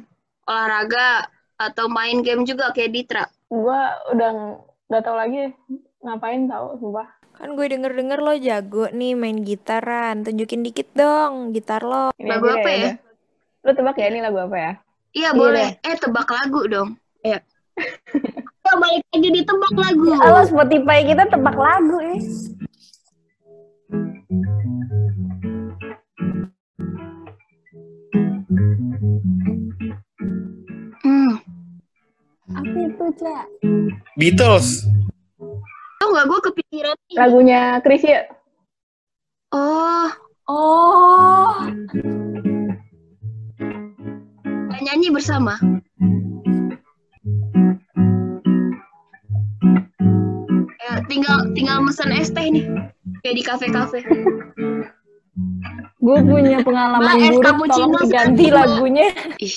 Olahraga 0.51 1.31
atau 1.55 1.87
main 1.87 2.19
game 2.19 2.43
juga 2.43 2.75
kayak 2.75 2.91
Ditra? 2.91 3.23
Gue 3.47 3.81
udah 4.11 4.29
ng- 4.35 4.59
nggak 4.91 5.03
tahu 5.07 5.15
lagi 5.15 5.55
ngapain 6.03 6.51
tahu, 6.51 6.75
sumpah. 6.75 7.07
Kan 7.31 7.55
gue 7.55 7.65
denger-denger 7.71 8.19
lo 8.19 8.35
jago 8.35 8.91
nih 8.91 9.15
main 9.15 9.39
gitaran. 9.41 10.27
Tunjukin 10.27 10.59
dikit 10.61 10.91
dong 10.91 11.55
gitar 11.55 11.79
lo. 11.81 12.11
Ini 12.19 12.27
Lagu 12.27 12.51
apa 12.51 12.67
ya? 12.69 12.75
udah. 12.83 12.95
Lu 13.63 13.71
tebak 13.71 13.95
ya 13.95 14.05
ini 14.11 14.19
lagu 14.19 14.39
apa 14.43 14.57
ya? 14.59 14.71
Iya, 15.11 15.29
boleh. 15.31 15.79
Eh, 15.79 15.95
tebak 15.95 16.27
lagu 16.27 16.67
dong. 16.67 16.89
Ya. 17.23 17.39
Kita 18.11 18.73
balik 18.81 19.03
lagi 19.15 19.29
di 19.31 19.41
tebak 19.47 19.73
lagu. 19.73 20.11
Halo 20.19 20.43
Spotify 20.43 20.99
kita 21.07 21.23
tebak 21.31 21.55
lagu 21.55 21.97
eh. 22.03 22.19
Beatles. 34.17 34.85
Tau 36.01 36.07
nggak 36.09 36.25
gue 36.27 36.39
kepikiran 36.51 36.95
nih. 37.07 37.15
Lagunya 37.17 37.61
Chrisye. 37.85 38.25
Oh, 39.51 40.09
Oh. 40.49 41.53
nyanyi 44.81 45.13
bersama. 45.13 45.55
Ya, 50.81 50.93
tinggal 51.07 51.37
tinggal 51.53 51.77
mesen 51.85 52.11
es 52.11 52.33
teh 52.33 52.49
nih. 52.49 52.65
Kayak 53.21 53.35
di 53.37 53.43
kafe-kafe. 53.45 53.99
Gue 56.01 56.17
punya 56.25 56.65
pengalaman 56.65 57.13
buruk, 57.29 57.45
cappuccino 57.45 57.93
tolong 57.93 58.03
diganti 58.09 58.45
Ma. 58.49 58.65
lagunya. 58.65 59.07
Ih, 59.37 59.55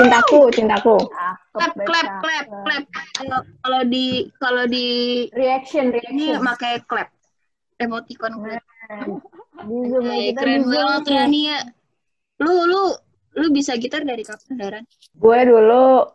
Cintaku, 0.00 0.48
cintaku. 0.48 0.96
Clap 1.58 1.74
clap 1.82 2.08
clap 2.22 2.46
clap. 2.64 2.84
Kalau 3.18 3.38
kalau 3.60 3.80
di 3.84 4.06
kalau 4.38 4.64
di 4.64 4.86
Reaction, 5.34 5.90
ini 5.90 6.30
reaction. 6.30 6.46
pakai 6.46 6.74
clap. 6.86 7.08
Emoticon 7.76 8.32
clap. 8.38 8.62
Di 9.58 9.76
Zoom 9.90 10.06
Eh, 10.06 10.30
keren 10.32 10.62
banget. 10.64 11.02
Rani 11.10 11.40
ya. 11.44 11.58
Lu 12.38 12.54
lu 12.64 12.82
lu 13.34 13.46
bisa 13.50 13.74
gitar 13.74 14.02
dari 14.02 14.22
kapan, 14.22 14.54
Daran? 14.54 14.84
Gue 15.14 15.38
dulu 15.42 16.06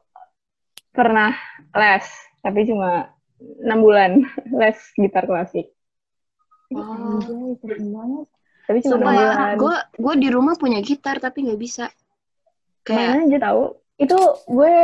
pernah 0.90 1.32
les, 1.74 2.06
tapi 2.40 2.64
cuma 2.64 3.12
enam 3.60 3.80
bulan 3.80 4.12
les 4.60 4.80
gitar 4.96 5.28
klasik. 5.28 5.68
Oh. 6.74 7.54
Keren 7.60 7.86
banget. 7.92 8.28
Tapi 8.64 8.78
cuma 8.80 8.96
enam 8.96 9.12
ya, 9.12 9.28
bulan. 9.28 9.56
gue 9.60 9.76
gue 10.00 10.14
di 10.20 10.30
rumah 10.32 10.56
punya 10.56 10.80
gitar 10.80 11.20
tapi 11.20 11.44
nggak 11.44 11.60
bisa. 11.60 11.92
Kayak 12.84 13.08
Main 13.16 13.28
aja 13.28 13.40
tahu. 13.52 13.64
Itu 13.96 14.18
gue 14.48 14.76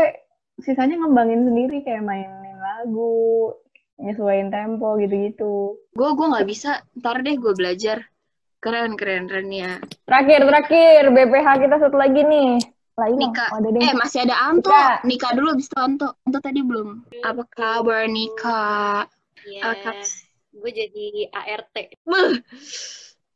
sisanya 0.64 0.96
ngembangin 1.00 1.48
sendiri 1.48 1.84
kayak 1.84 2.04
mainin 2.04 2.58
lagu, 2.60 3.56
nyesuaiin 4.00 4.52
tempo 4.52 4.96
gitu-gitu. 5.00 5.80
gue 5.96 6.10
gue 6.16 6.28
nggak 6.32 6.48
bisa. 6.48 6.84
Ntar 7.00 7.24
deh 7.24 7.36
gue 7.36 7.54
belajar. 7.56 8.08
Keren 8.60 9.00
keren 9.00 9.32
keren 9.32 9.48
ya. 9.52 9.80
Terakhir, 10.04 10.44
terakhir 10.44 11.02
BPH 11.16 11.48
kita 11.64 11.76
satu 11.80 11.96
lagi 11.96 12.22
nih. 12.28 12.60
Lah 13.00 13.08
ini 13.08 13.32
Nika. 13.32 13.46
ada 13.56 13.68
deh. 13.72 13.80
Eh 13.80 13.94
masih 13.96 14.20
ada 14.28 14.36
Anto. 14.52 14.68
Nika. 14.68 15.08
Nika 15.08 15.28
dulu 15.32 15.48
abis 15.56 15.68
itu 15.72 15.78
Anto. 15.80 16.08
Anto 16.28 16.40
tadi 16.44 16.60
belum. 16.60 17.08
Apa 17.24 17.44
kabar 17.48 18.04
Nika? 18.12 19.08
Iya, 19.48 19.64
kabar? 19.80 20.04
gue 20.60 20.72
jadi 20.76 21.08
ART. 21.32 21.76
Hmm, 22.04 22.34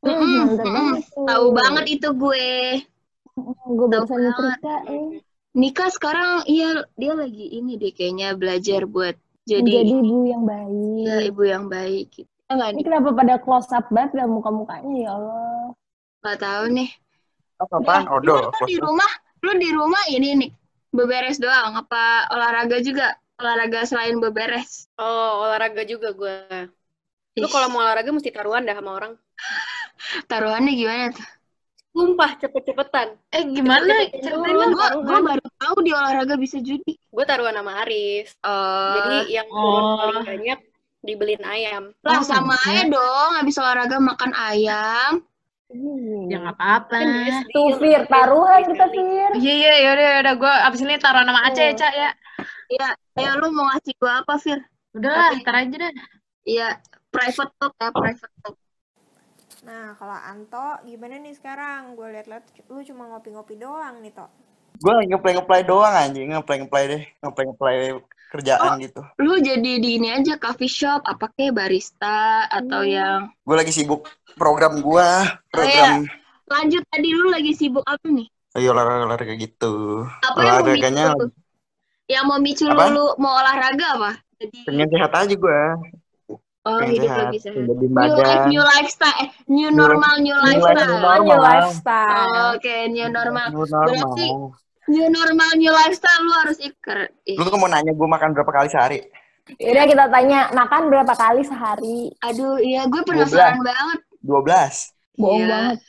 mm-mm. 0.04 0.60
banget 0.60 1.04
tuh. 1.16 1.24
Tahu 1.24 1.46
banget 1.56 1.86
itu 1.88 2.10
gue. 2.12 2.48
Gue 3.64 3.88
banget. 3.88 4.12
nyetrika 4.20 4.76
eh. 4.92 5.24
Nika 5.54 5.86
sekarang 5.94 6.50
iya 6.50 6.82
dia 6.98 7.13
lagi 7.13 7.46
ini 7.54 7.78
deh 7.78 7.94
kayaknya 7.94 8.34
belajar 8.34 8.89
buat 8.89 9.13
jadi 9.46 9.62
Menjadi 9.62 9.92
ibu 10.02 10.18
yang 10.26 10.44
baik. 10.50 11.04
ya, 11.06 11.16
ibu 11.30 11.42
yang 11.46 11.66
baik. 11.70 12.06
Gitu. 12.10 12.30
Ya 12.50 12.52
nggak 12.58 12.70
Ini 12.70 12.76
nih? 12.80 12.84
kenapa 12.89 13.10
pada 13.13 13.36
close 13.38 13.70
up 13.76 13.86
banget 13.94 14.12
dah 14.18 14.28
muka-mukanya 14.28 14.94
ya 14.98 15.10
Allah. 15.13 15.78
Nggak 16.24 16.38
tahu 16.42 16.63
nih. 16.74 16.89
Apa-apaan? 17.62 18.04
Lu 18.08 18.13
Odol. 18.18 18.44
lu 18.50 18.66
di 18.66 18.78
rumah, 18.82 19.12
lu 19.46 19.52
di 19.62 19.70
rumah 19.70 20.04
ini 20.10 20.28
nih 20.42 20.52
beberes 20.94 21.38
doang 21.38 21.74
apa 21.78 22.30
olahraga 22.34 22.78
juga? 22.82 23.13
Olahraga 23.38 23.80
selain 23.86 24.18
beberes. 24.18 24.88
Oh, 24.98 25.44
olahraga 25.46 25.84
juga 25.86 26.13
gue. 26.18 26.36
Lu 27.38 27.48
kalau 27.50 27.68
mau 27.70 27.82
olahraga 27.86 28.10
mesti 28.10 28.30
taruhan 28.34 28.66
dah 28.66 28.74
sama 28.78 28.92
orang. 28.98 29.13
Taruhannya 30.30 30.74
gimana 30.74 31.13
tuh? 31.13 31.28
Sumpah, 31.94 32.32
cepet-cepetan. 32.42 33.08
Eh 33.30 33.44
gimana? 33.48 33.86
Cepet-cepetan 33.86 34.18
Ceritain 34.18 34.50
dulu, 34.50 34.66
gue 34.66 34.74
gue 34.74 35.06
taruhan. 35.06 35.22
baru 35.24 35.48
tahu 35.62 35.78
di 35.86 35.92
olahraga 35.94 36.36
bisa 36.36 36.58
judi. 36.58 36.94
Gue 37.08 37.24
taruhan 37.24 37.54
sama 37.54 37.86
Aris. 37.86 38.34
Oh. 38.42 38.94
Jadi 38.98 39.18
yang 39.30 39.48
Oh. 39.54 40.02
paling 40.02 40.26
banyak 40.26 40.60
dibeliin 41.04 41.44
ayam. 41.46 41.84
Lah 42.02 42.26
sama 42.26 42.58
aja 42.66 42.90
dong, 42.90 43.32
habis 43.38 43.56
olahraga 43.62 44.02
makan 44.02 44.34
ayam. 44.34 45.22
Ya 46.30 46.38
nggak 46.38 46.54
apa-apa. 46.54 46.98
Tuh 47.50 47.78
Fir, 47.78 48.06
taruhan 48.06 48.62
kita 48.66 48.86
Fir. 48.90 49.30
Iya 49.38 49.54
iya 49.54 49.74
yaudah 49.86 50.08
yaudah 50.18 50.34
gue 50.38 50.54
abis 50.70 50.82
ini 50.82 50.98
taruh 50.98 51.22
nama 51.22 51.46
Aceh 51.46 51.62
ya 51.62 51.74
Cak 51.74 51.94
ya. 51.94 52.10
Iya, 52.70 52.88
ya 53.22 53.30
lu 53.38 53.54
mau 53.54 53.70
ngasih 53.70 53.94
gue 53.98 54.12
apa, 54.12 54.34
Fir? 54.42 54.60
Udah 54.94 55.34
ntar 55.42 55.56
aja 55.62 55.76
dah. 55.78 55.94
Iya, 56.44 56.68
private 57.10 57.54
talk 57.58 57.74
ya, 57.78 57.90
private 57.90 58.34
talk. 58.42 58.56
Nah, 59.63 59.95
kalau 59.95 60.17
Anto 60.19 60.84
gimana 60.84 61.15
nih 61.23 61.36
sekarang? 61.39 61.95
Gue 61.95 62.12
liat-liat 62.12 62.43
lu 62.67 62.84
cuma 62.84 63.08
ngopi-ngopi 63.15 63.56
doang 63.56 64.04
nih, 64.04 64.12
Tok. 64.12 64.30
Gue 64.84 64.91
lagi 64.91 65.08
ngeplay-ngeplay 65.15 65.62
doang 65.63 65.93
anjing, 65.95 66.36
ngeplay-ngeplay 66.36 66.84
deh, 66.91 67.04
ngeplay-ngeplay 67.23 67.76
kerjaan 68.34 68.82
gitu. 68.84 69.02
Lu 69.21 69.39
jadi 69.39 69.80
di 69.80 70.02
ini 70.02 70.10
aja 70.12 70.36
coffee 70.41 70.67
shop, 70.67 71.06
apa 71.08 71.32
kayak 71.38 71.54
barista 71.56 72.49
atau 72.52 72.82
yang 72.84 73.32
Gue 73.45 73.56
lagi 73.56 73.71
sibuk 73.71 74.10
program 74.36 74.82
gua, 74.84 75.23
Oh, 75.23 75.54
program 75.54 76.04
lanjut 76.43 76.84
tadi 76.91 77.10
lu 77.15 77.32
lagi 77.32 77.56
sibuk 77.56 77.86
apa 77.88 78.04
nih? 78.10 78.28
ayo 78.54 78.69
olahraga-olahraga 78.76 79.34
gitu. 79.39 80.06
Apa 80.21 80.38
yang 80.43 80.62
mau 80.62 80.62
Olahraganya 80.62 81.06
micu 81.10 81.17
lu? 81.17 81.28
Yang 82.06 82.23
mau 82.28 82.38
micu 82.38 82.63
lu, 82.69 82.73
Apa? 82.78 82.86
lu 82.93 83.06
mau 83.17 83.34
olahraga 83.39 83.86
apa? 83.97 84.12
Jadi 84.38 84.58
pengen 84.67 84.88
sehat 84.91 85.12
aja 85.15 85.34
gua. 85.39 85.62
Oh 86.63 86.80
pengen 86.80 86.93
hidup 86.93 87.10
sehat, 87.10 87.23
lebih 87.26 87.39
sehat. 87.39 87.56
jadi 87.62 87.86
New 87.86 88.15
life, 88.15 88.45
new 88.47 88.63
lifestyle, 88.63 89.17
eh, 89.19 89.30
new 89.45 89.60
New- 89.63 89.71
normal, 89.73 90.13
new 90.17 90.26
new 90.26 90.38
life, 90.38 90.60
lifestyle. 90.60 90.88
new 90.88 90.97
normal. 90.97 91.21
New 91.21 91.39
lifestyle. 91.39 92.26
Oh, 92.26 92.49
Oke, 92.54 92.76
new 92.88 93.08
normal. 93.10 93.47
New 93.49 93.65
Berarti 93.65 94.26
normal. 94.28 94.49
new 94.86 95.08
normal, 95.10 95.49
new 95.56 95.71
lifestyle 95.71 96.21
lu 96.21 96.34
harus 96.39 96.58
ikut. 96.60 97.08
Lu 97.30 97.43
tuh 97.43 97.58
mau 97.58 97.67
nanya 97.67 97.91
gue 97.91 98.08
makan 98.10 98.30
berapa 98.32 98.52
kali 98.54 98.67
sehari? 98.67 98.99
Yaudah 99.60 99.86
kita 99.86 100.06
tanya, 100.08 100.39
makan 100.52 100.82
berapa 100.88 101.13
kali 101.13 101.41
sehari? 101.43 101.99
Aduh, 102.21 102.56
iya 102.58 102.88
gue 102.88 103.02
penasaran 103.04 103.60
banget. 103.60 103.99
12. 104.19 104.95
Bohong 105.13 105.36
Iya. 105.38 105.47
banget. 105.52 105.80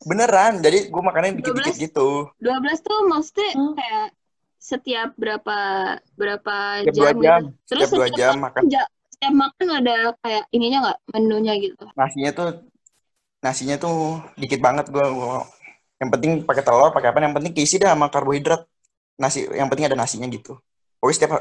Beneran, 0.00 0.52
jadi 0.60 0.78
gue 0.88 1.02
makannya 1.02 1.32
dikit-dikit 1.38 1.76
12? 1.76 1.84
gitu. 1.88 2.08
12 2.38 2.78
tuh 2.80 2.98
maksudnya 3.04 3.48
kayak 3.72 4.06
setiap 4.56 5.12
berapa 5.14 5.58
berapa 6.16 6.56
Setiap 6.88 6.96
jam, 6.96 7.16
jam, 7.20 7.40
gitu. 7.40 7.68
Terus 7.68 7.80
setiap 7.84 7.98
dua 8.00 8.08
jam 8.10 8.32
makan, 8.40 8.64
makan. 8.64 8.64
Setiap 9.24 9.40
makan 9.40 9.68
ada 9.80 10.12
kayak 10.20 10.44
ininya 10.52 10.78
nggak 10.84 10.98
menunya 11.16 11.52
gitu. 11.56 11.84
Nasinya 11.96 12.30
tuh 12.36 12.48
nasinya 13.40 13.76
tuh 13.80 14.20
dikit 14.36 14.60
banget 14.60 14.92
gue. 14.92 15.00
Yang 15.96 16.10
penting 16.12 16.32
pakai 16.44 16.60
telur, 16.60 16.92
pakai 16.92 17.08
apa? 17.08 17.24
Yang 17.24 17.34
penting 17.40 17.52
keisi 17.56 17.80
dah 17.80 17.96
sama 17.96 18.12
karbohidrat. 18.12 18.68
Nasi, 19.16 19.48
yang 19.48 19.72
penting 19.72 19.88
ada 19.88 19.96
nasinya 19.96 20.28
gitu. 20.28 20.60
Pokoknya 21.00 21.16
setiap 21.16 21.32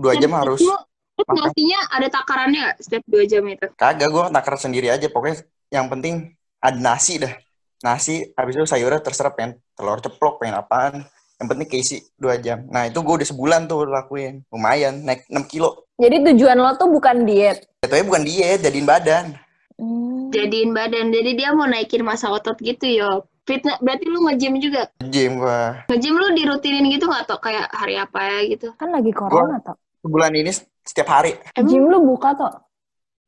dua 0.00 0.16
jam 0.16 0.32
harus 0.32 0.64
Lu, 0.64 0.72
lu 0.72 1.22
makan. 1.28 1.44
nasinya 1.44 1.78
ada 1.92 2.08
takarannya 2.08 2.60
nggak 2.64 2.76
setiap 2.80 3.04
dua 3.04 3.24
jam 3.28 3.44
itu? 3.44 3.68
Kagak, 3.76 4.08
gue 4.08 4.24
takar 4.32 4.54
sendiri 4.56 4.88
aja. 4.88 5.12
Pokoknya 5.12 5.44
yang 5.68 5.92
penting 5.92 6.32
ada 6.64 6.78
nasi 6.80 7.20
dah. 7.20 7.36
Nasi, 7.84 8.32
habis 8.32 8.56
itu 8.56 8.64
sayurnya 8.64 9.04
terserah 9.04 9.36
pengen 9.36 9.60
telur 9.76 10.00
ceplok, 10.00 10.40
pengen 10.40 10.56
apaan. 10.56 11.04
Yang 11.36 11.48
penting 11.52 11.68
keisi 11.68 11.96
dua 12.16 12.40
jam. 12.40 12.64
Nah 12.72 12.88
itu 12.88 12.96
gue 13.04 13.14
udah 13.20 13.28
sebulan 13.28 13.68
tuh 13.68 13.84
lakuin. 13.84 14.40
Lumayan, 14.48 15.04
naik 15.04 15.28
6 15.28 15.52
kilo. 15.52 15.84
Jadi 16.00 16.32
tujuan 16.32 16.56
lo 16.56 16.72
tuh 16.80 16.88
bukan 16.88 17.28
diet. 17.28 17.68
Jatuhnya 17.84 18.04
bukan 18.08 18.22
diet, 18.24 18.60
jadiin 18.64 18.88
badan. 18.88 19.36
Jadiin 20.32 20.72
badan. 20.72 21.12
Jadi 21.12 21.30
dia 21.36 21.52
mau 21.52 21.68
naikin 21.68 22.00
masa 22.00 22.32
otot 22.32 22.56
gitu 22.60 22.88
yo. 22.88 23.28
Fitness 23.46 23.78
berarti 23.78 24.10
lu 24.10 24.26
nge-gym 24.26 24.58
juga. 24.58 24.90
Gym 25.06 25.38
gue. 25.38 25.62
Nge-gym 25.92 26.14
lu 26.18 26.34
dirutinin 26.34 26.88
gitu 26.90 27.06
nggak 27.06 27.30
toh 27.30 27.38
kayak 27.38 27.70
hari 27.70 27.94
apa 27.94 28.18
ya 28.18 28.38
gitu? 28.56 28.74
Kan 28.74 28.90
lagi 28.90 29.12
corona 29.14 29.62
toh. 29.62 29.78
Sebulan 30.02 30.32
ini 30.34 30.50
setiap 30.82 31.08
hari. 31.12 31.38
Gym 31.54 31.86
lu 31.86 32.02
buka 32.02 32.34
toh. 32.34 32.52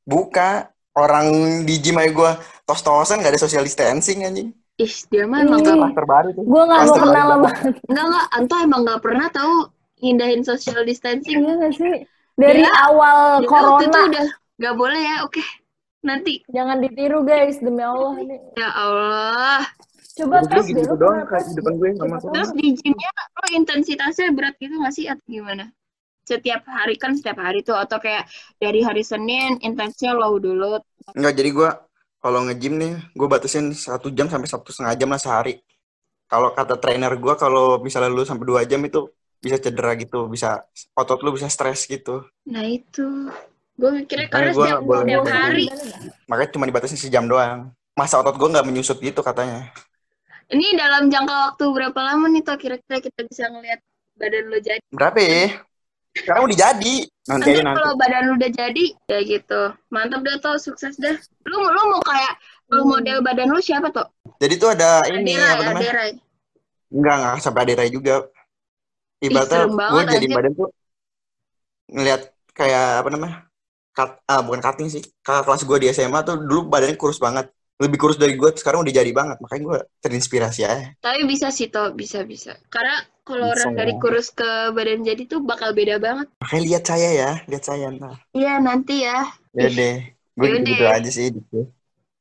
Buka. 0.03 0.73
Orang 0.99 1.63
di 1.63 1.79
gym 1.79 2.03
aja 2.03 2.11
gue 2.11 2.31
tos-tosan 2.67 3.23
gak 3.23 3.31
ada 3.31 3.39
social 3.39 3.63
distancing 3.63 4.27
anjing. 4.27 4.51
Ih, 4.79 4.95
dia 5.11 5.25
mah 5.27 5.43
emang 5.43 5.59
Ih. 5.59 5.65
nggak 5.67 5.77
Klaster 5.83 6.07
baru 6.07 6.29
tuh. 6.33 6.43
Gue 6.47 6.63
gak 6.65 6.81
mau 6.81 6.95
kenal 6.95 7.27
sama 7.27 7.49
Enggak 7.91 8.05
enggak, 8.07 8.27
Anto 8.31 8.55
emang 8.57 8.81
nggak 8.87 9.01
pernah 9.03 9.27
tahu 9.29 9.55
hindahin 9.99 10.43
social 10.43 10.87
distancing. 10.87 11.43
Iya 11.43 11.53
gak 11.59 11.73
sih? 11.75 11.95
Dari 12.39 12.63
Dia- 12.63 12.79
awal 12.87 13.43
dia 13.43 13.51
waktu 13.51 13.83
itu 13.83 13.91
corona. 13.91 14.07
udah 14.07 14.27
nggak 14.59 14.75
boleh 14.75 15.01
ya, 15.03 15.17
oke. 15.27 15.43
Nanti 15.99 16.33
Jangan 16.47 16.79
ditiru 16.79 17.27
guys, 17.27 17.59
demi 17.59 17.83
Allah 17.83 18.15
ini. 18.17 18.39
ya 18.55 18.71
Allah. 18.71 19.67
Coba 20.15 20.43
tes 20.47 20.67
gitu 20.67 20.95
kayak 20.95 21.27
tes 21.27 21.45
di 21.51 21.55
depan 21.59 21.75
gue 21.79 21.89
sama 21.95 22.17
Terus 22.19 22.51
di 22.55 22.67
gymnya 22.75 23.11
lo 23.35 23.47
intensitasnya 23.51 24.31
berat 24.31 24.55
gitu 24.59 24.75
nggak 24.75 24.95
sih 24.95 25.07
atau 25.07 25.27
gimana? 25.27 25.71
Setiap 26.23 26.63
hari 26.67 26.95
kan 26.95 27.15
setiap 27.15 27.39
hari 27.39 27.63
tuh 27.63 27.75
atau 27.75 27.99
kayak 27.99 28.27
dari 28.59 28.83
hari 28.83 29.03
Senin 29.03 29.59
intensnya 29.59 30.15
low 30.15 30.39
dulu. 30.39 30.79
Enggak, 31.15 31.35
jadi 31.35 31.51
gue 31.51 31.71
kalau 32.19 32.45
nge-gym 32.47 32.75
nih, 32.79 32.95
gue 33.15 33.29
batasin 33.31 33.71
satu 33.71 34.11
jam 34.11 34.27
sampai 34.27 34.49
satu 34.51 34.69
setengah 34.75 34.95
jam 34.99 35.09
lah 35.11 35.23
sehari. 35.23 35.63
Kalau 36.29 36.53
kata 36.53 36.77
trainer 36.77 37.15
gue, 37.17 37.35
kalau 37.39 37.81
misalnya 37.81 38.13
lu 38.13 38.27
sampai 38.27 38.45
dua 38.45 38.63
jam 38.69 38.83
itu 38.85 39.09
bisa 39.39 39.57
cedera 39.57 39.95
gitu, 39.95 40.27
bisa 40.27 40.67
otot 40.99 41.23
lu 41.23 41.33
bisa 41.33 41.47
stres 41.47 41.87
gitu. 41.87 42.27
Nah 42.45 42.67
itu. 42.67 43.31
Gue 43.79 43.91
mikirnya 43.95 44.27
karena 44.27 44.51
gue 44.51 44.67
setiap, 44.67 44.83
boleh 44.83 45.07
setiap 45.07 45.23
kayak 45.23 45.39
hari. 45.39 45.67
Makanya 46.27 46.51
cuma 46.51 46.65
dibatasi 46.67 46.97
sejam 46.99 47.25
doang. 47.31 47.71
Masa 47.95 48.19
otot 48.19 48.35
gue 48.35 48.49
nggak 48.51 48.67
menyusut 48.67 48.99
gitu 48.99 49.23
katanya. 49.23 49.71
Ini 50.51 50.75
dalam 50.75 51.07
jangka 51.07 51.35
waktu 51.55 51.65
berapa 51.71 52.01
lama 52.03 52.27
nih 52.33 52.43
toh 52.43 52.59
kira-kira 52.59 52.99
kita 52.99 53.21
bisa 53.23 53.47
ngelihat 53.47 53.81
badan 54.19 54.45
lo 54.51 54.59
jadi? 54.59 54.83
Berapa 54.91 55.19
ya? 55.23 55.63
Sekarang 56.23 56.43
udah 56.49 56.59
jadi. 56.59 56.95
Nanti 57.29 57.45
Nanti 57.45 57.49
aja 57.53 57.63
nanti. 57.65 57.79
kalau 57.79 57.93
badan 58.01 58.23
lu 58.25 58.33
udah 58.41 58.51
jadi, 58.53 58.85
ya 59.09 59.19
gitu. 59.21 59.63
Mantap 59.93 60.21
dah 60.25 60.37
toh, 60.41 60.57
sukses 60.57 60.97
dah. 60.97 61.17
Lu 61.45 61.57
lu 61.61 61.83
mau 61.93 62.01
kayak 62.01 62.33
lu 62.73 62.83
model 62.89 63.19
badan 63.21 63.49
lu 63.53 63.61
siapa 63.61 63.93
toh? 63.93 64.09
Jadi 64.41 64.55
tuh 64.57 64.73
ada 64.73 65.05
ini 65.13 65.37
Aderai, 65.37 65.53
apa 65.53 65.63
namanya? 65.63 65.81
Aderai. 65.85 66.11
Enggak, 66.89 67.15
enggak 67.21 67.35
sampai 67.45 67.61
aderai 67.69 67.89
juga. 67.93 68.15
Ibaratnya 69.19 69.59
gue 69.67 69.75
banget, 69.75 70.05
jadi 70.15 70.27
anjir. 70.31 70.37
badan 70.39 70.53
tuh 70.55 70.69
ngelihat 71.91 72.23
kayak 72.55 72.87
apa 73.03 73.09
namanya? 73.11 73.37
Cut, 73.93 74.11
ah, 74.31 74.41
bukan 74.47 74.61
cutting 74.63 74.89
sih. 74.89 75.03
Kakak 75.27 75.43
kelas 75.45 75.63
gue 75.67 75.79
di 75.83 75.87
SMA 75.91 76.21
tuh 76.23 76.39
dulu 76.39 76.71
badannya 76.71 76.95
kurus 76.95 77.19
banget. 77.19 77.51
Lebih 77.79 77.99
kurus 77.99 78.19
dari 78.19 78.35
gue, 78.35 78.51
sekarang 78.59 78.83
udah 78.83 78.91
jadi 78.91 79.11
banget. 79.15 79.39
Makanya 79.39 79.63
gue 79.63 79.79
terinspirasi 80.03 80.67
aja. 80.67 80.91
Tapi 80.99 81.23
bisa 81.31 81.55
sih 81.55 81.71
toh, 81.71 81.95
bisa 81.95 82.27
bisa. 82.27 82.59
Karena 82.75 82.99
kalau 83.23 83.55
orang 83.55 83.79
dari 83.79 83.95
ya. 83.95 84.01
kurus 84.03 84.35
ke 84.35 84.75
badan 84.75 85.07
jadi 85.07 85.23
tuh 85.31 85.47
bakal 85.47 85.71
beda 85.71 86.03
banget. 86.03 86.27
Makanya 86.43 86.63
lihat 86.67 86.85
saya 86.91 87.09
ya, 87.15 87.31
lihat 87.47 87.63
saya 87.63 87.95
ntar. 87.95 88.19
Iya 88.35 88.59
nanti 88.59 89.07
ya. 89.07 89.31
Ya 89.55 89.69
deh, 89.71 89.97
gue 90.11 90.47
Yaudah. 90.51 90.67
gitu, 90.67 90.85
aja 90.91 91.11
sih. 91.11 91.27
Gitu. 91.31 91.71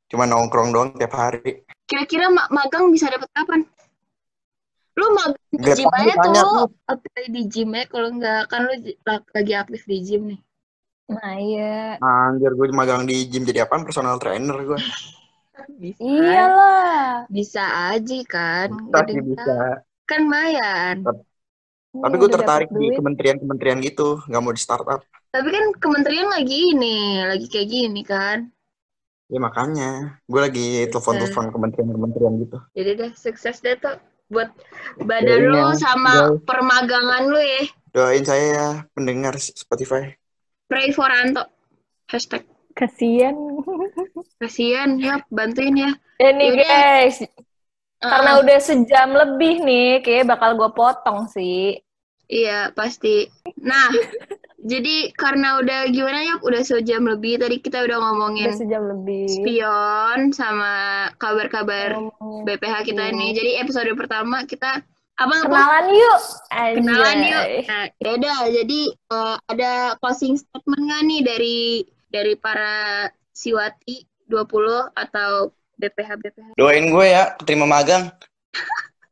Cuma 0.06 0.30
nongkrong 0.30 0.70
doang 0.70 0.94
tiap 0.94 1.18
hari. 1.18 1.66
Kira-kira 1.90 2.30
ma- 2.30 2.48
magang 2.54 2.94
bisa 2.94 3.10
dapat 3.10 3.26
kapan? 3.34 3.66
Lu 4.94 5.06
magang 5.10 5.42
di 5.50 5.58
gym 5.74 5.90
aja 5.90 6.14
tuh. 6.22 6.70
Apply 6.86 7.24
di 7.34 7.42
gym 7.50 7.74
ya. 7.74 7.82
Kalau 7.90 8.08
nggak, 8.14 8.46
kan 8.46 8.60
lu 8.62 8.74
lagi 9.34 9.52
aktif 9.58 9.82
di 9.90 9.98
gym 10.06 10.22
nih. 10.30 10.40
Nah, 11.08 11.34
iya. 11.40 11.96
Anjir, 11.98 12.52
gue 12.52 12.68
magang 12.70 13.08
di 13.08 13.26
gym 13.26 13.42
jadi 13.42 13.66
apaan? 13.66 13.82
Personal 13.82 14.20
trainer 14.22 14.54
gue. 14.54 14.78
Bisa. 15.78 16.00
Iyalah. 16.00 17.26
Bisa 17.26 17.64
aja 17.90 18.18
kan. 18.30 18.68
Bisa 18.70 18.98
sih, 19.08 19.20
bisa. 19.22 19.56
Kan. 20.06 20.22
Tapi 21.88 22.14
Iya, 22.14 22.14
gue 22.20 22.28
udah 22.28 22.38
tertarik 22.40 22.70
di 22.70 22.86
kementerian-kementerian 22.94 23.78
gitu. 23.82 24.20
Nggak 24.28 24.42
mau 24.44 24.52
di 24.54 24.60
startup. 24.60 25.00
Tapi 25.32 25.48
kan 25.48 25.64
kementerian 25.80 26.28
lagi 26.28 26.76
ini, 26.76 27.24
lagi 27.24 27.46
kayak 27.48 27.68
gini 27.68 28.02
kan. 28.04 28.48
Ya 29.28 29.38
makanya. 29.40 30.20
Gue 30.28 30.40
lagi 30.44 30.84
telepon-telepon 30.88 31.52
kementerian-kementerian 31.52 32.32
gitu. 32.44 32.58
Jadi 32.76 32.90
deh 32.96 33.12
sukses 33.16 33.60
deh 33.64 33.76
tuh 33.80 33.96
buat 34.28 34.52
badan 35.00 35.40
Doain 35.40 35.52
lu 35.52 35.56
ya, 35.56 35.80
sama 35.80 36.12
guys. 36.12 36.44
permagangan 36.44 37.22
lu 37.28 37.40
ya. 37.40 37.62
Doain 37.96 38.24
saya 38.24 38.46
ya, 38.52 38.68
pendengar 38.92 39.34
Spotify. 39.40 40.12
Pray 40.68 40.92
for 40.92 41.08
Anto. 41.08 41.48
Hashtag. 42.12 42.44
Kasian. 42.78 43.34
Kasian 44.38 44.90
ya, 44.98 45.18
bantuin 45.28 45.74
ya. 45.74 45.90
Yaudah. 46.18 46.62
guys, 46.62 47.26
karena 47.98 48.30
Uh-uh. 48.32 48.42
udah 48.42 48.58
sejam 48.58 49.08
lebih 49.10 49.58
nih, 49.60 49.98
kayak 50.00 50.30
bakal 50.30 50.54
gue 50.54 50.70
potong 50.70 51.26
sih. 51.26 51.78
Iya, 52.28 52.70
pasti. 52.70 53.26
Nah, 53.58 53.88
jadi 54.70 55.10
karena 55.14 55.58
udah 55.58 55.88
gimana 55.88 56.20
ya, 56.22 56.34
udah 56.38 56.62
sejam 56.62 57.02
lebih. 57.02 57.40
Tadi 57.40 57.58
kita 57.58 57.82
udah 57.82 57.98
ngomongin 57.98 58.50
Udah 58.50 58.58
sejam 58.58 58.82
lebih. 58.86 59.26
spion 59.26 60.30
sama 60.30 60.74
kabar-kabar 61.16 61.98
BPH 62.44 62.74
kita 62.84 63.10
Iya. 63.10 63.16
nih. 63.16 63.30
Jadi 63.32 63.50
episode 63.58 63.90
pertama 63.96 64.44
kita 64.44 64.84
apa 65.18 65.34
apa? 65.34 65.50
Kenalan 65.50 65.86
yuk. 65.90 66.20
Kenalan 66.78 67.18
yuk. 67.26 67.42
Anjay. 67.42 67.66
Nah, 67.66 67.84
yaudah. 67.98 68.38
Jadi 68.54 68.80
eh, 68.92 69.36
ada 69.48 69.72
closing 69.98 70.34
statement 70.36 70.82
nggak 70.84 71.02
nih 71.08 71.20
dari 71.26 71.58
dari 72.08 72.34
para 72.34 73.06
Siwati 73.32 74.04
20 74.26 74.92
atau 74.92 75.52
BPH 75.78 76.10
BPH? 76.18 76.48
Doain 76.58 76.90
gue 76.90 77.06
ya, 77.06 77.36
terima 77.44 77.64
magang. 77.64 78.10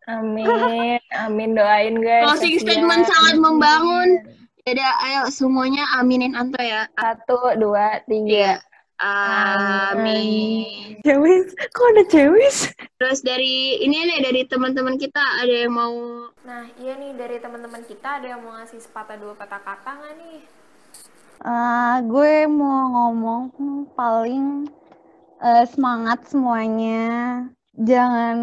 Amin, 0.06 1.02
amin 1.18 1.50
doain 1.58 1.98
guys. 1.98 2.26
Closing 2.30 2.62
statement 2.62 3.06
sangat 3.06 3.36
membangun. 3.42 4.22
Yaudah, 4.66 4.94
ayo 5.06 5.20
semuanya 5.30 5.86
aminin 5.98 6.34
Anto 6.34 6.58
ya. 6.58 6.90
Satu, 6.98 7.54
dua, 7.58 8.02
tiga. 8.10 8.58
Amin. 8.98 10.96
Cewis, 11.04 11.52
kok 11.52 11.86
ada 11.92 12.04
cewis? 12.08 12.72
Terus 12.96 13.20
dari 13.20 13.82
ini 13.84 14.08
nih 14.08 14.24
dari 14.24 14.42
teman-teman 14.48 14.96
kita 14.96 15.20
ada 15.20 15.54
yang 15.68 15.76
mau 15.76 15.94
Nah, 16.48 16.64
iya 16.80 16.96
nih 16.96 17.12
dari 17.12 17.36
teman-teman 17.42 17.84
kita 17.84 18.22
ada 18.22 18.26
yang 18.26 18.40
mau 18.40 18.56
ngasih 18.56 18.80
sepatah 18.80 19.20
dua 19.20 19.36
kata 19.36 19.60
kata 19.60 19.90
nggak 20.00 20.14
nih? 20.16 20.38
Eh, 21.44 21.96
gue 22.08 22.34
mau 22.48 23.12
ngomong 23.12 23.42
paling 23.92 24.70
eh, 25.42 25.64
semangat 25.68 26.24
semuanya. 26.30 27.44
Jangan 27.76 28.36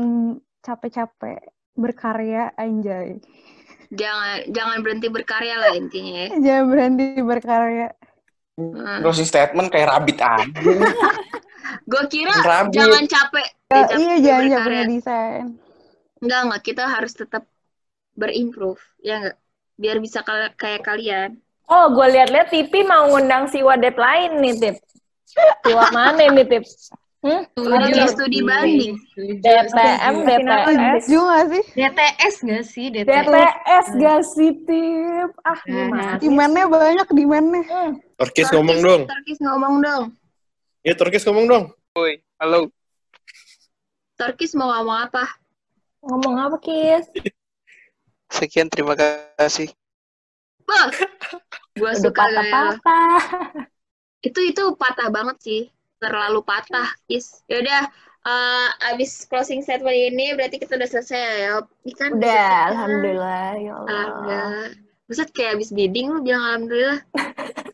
capek-capek 0.62 1.42
berkarya, 1.74 2.54
anjay. 2.54 3.18
jangan 3.94 4.42
jangan 4.50 4.78
berhenti 4.82 5.06
berkarya 5.06 5.56
lah 5.62 5.74
intinya 5.78 6.14
ya. 6.26 6.30
Jangan 6.38 6.66
berhenti 6.70 7.06
berkarya. 7.22 7.90
Hmm. 8.58 9.02
Closing 9.02 9.26
statement 9.26 9.74
kayak 9.74 9.90
rabit 9.90 10.18
aja. 10.22 10.46
Gue 11.90 12.04
kira 12.10 12.34
Rabi. 12.46 12.78
jangan 12.78 13.06
capek. 13.10 13.48
Ya, 13.74 13.82
capek 13.90 13.98
iya, 13.98 14.16
jangan 14.22 14.46
capek 14.46 14.54
berkarya. 14.54 14.82
ngedesain. 14.86 15.46
Enggak, 16.22 16.40
enggak. 16.46 16.62
Kita 16.62 16.84
harus 16.90 17.14
tetap 17.18 17.44
berimprove. 18.14 18.82
Ya 19.02 19.14
enggak? 19.20 19.38
Biar 19.78 19.98
bisa 19.98 20.22
kayak 20.58 20.86
kalian. 20.86 21.42
Oh, 21.74 21.90
gue 21.90 22.08
lihat-lihat 22.14 22.54
TV 22.54 22.86
mau 22.86 23.10
ngundang 23.10 23.50
Siwa 23.50 23.74
deadline 23.82 24.38
nih, 24.38 24.54
Tip. 24.62 24.76
Siwa 25.66 25.90
mana 25.90 26.30
nih, 26.30 26.46
Tip? 26.46 26.64
Hmm? 27.24 27.42
Studi 27.56 28.02
studi 28.14 28.40
banding. 28.46 28.94
DPM, 29.42 30.16
DPS. 30.22 31.08
Setuju 31.08 31.20
gak 31.24 31.46
sih? 31.50 31.64
DTS 31.74 32.36
nggak 32.46 32.64
sih? 32.68 32.86
DTS. 32.94 33.26
DPS 33.26 33.88
gak 33.98 34.22
sih, 34.22 34.52
Tip? 34.70 35.30
Ah, 35.42 35.60
gimana? 35.66 36.14
Demand-nya 36.22 36.66
banyak, 36.70 37.08
demand-nya. 37.10 37.64
Turkis 38.22 38.54
ngomong 38.54 38.80
dong. 38.86 39.02
Turkis 39.10 39.40
ngomong 39.42 39.74
dong. 39.82 40.04
Ya 40.86 40.94
Turkis 40.94 41.26
ngomong 41.26 41.46
dong. 41.50 41.64
Woi, 41.98 42.22
halo. 42.38 42.70
Turkis 44.14 44.54
mau 44.54 44.70
ngomong 44.70 45.10
apa? 45.10 45.26
Ngomong 46.06 46.36
apa, 46.38 46.56
Kis? 46.62 47.10
Sekian 48.36 48.70
terima 48.70 48.94
kasih. 48.94 49.74
Bah, 50.68 50.88
Udah 51.78 51.96
suka 51.98 52.22
gaya 52.22 52.30
lo. 52.30 52.42
patah-patah. 52.78 53.22
Itu 54.22 54.40
itu 54.40 54.64
patah 54.78 55.10
banget 55.10 55.38
sih. 55.42 55.62
Terlalu 55.98 56.40
patah, 56.44 56.90
Kis. 57.08 57.42
Yaudah, 57.48 57.88
eh 58.24 58.68
abis 58.94 59.26
closing 59.26 59.64
statement 59.64 59.96
ini 60.14 60.36
berarti 60.36 60.60
kita 60.60 60.76
udah 60.76 60.90
selesai 60.90 61.24
ya. 61.44 61.54
Ini 61.84 61.94
kan 61.96 62.10
Udah, 62.14 62.30
selesai. 62.30 62.70
alhamdulillah, 62.72 63.48
ya 63.58 63.72
Allah. 63.74 63.90
Alhamdulillah. 63.90 64.70
Kayak 65.32 65.52
abis 65.60 65.70
bidding 65.72 66.08
lu 66.10 66.20
bilang 66.22 66.44
alhamdulillah. 66.44 67.00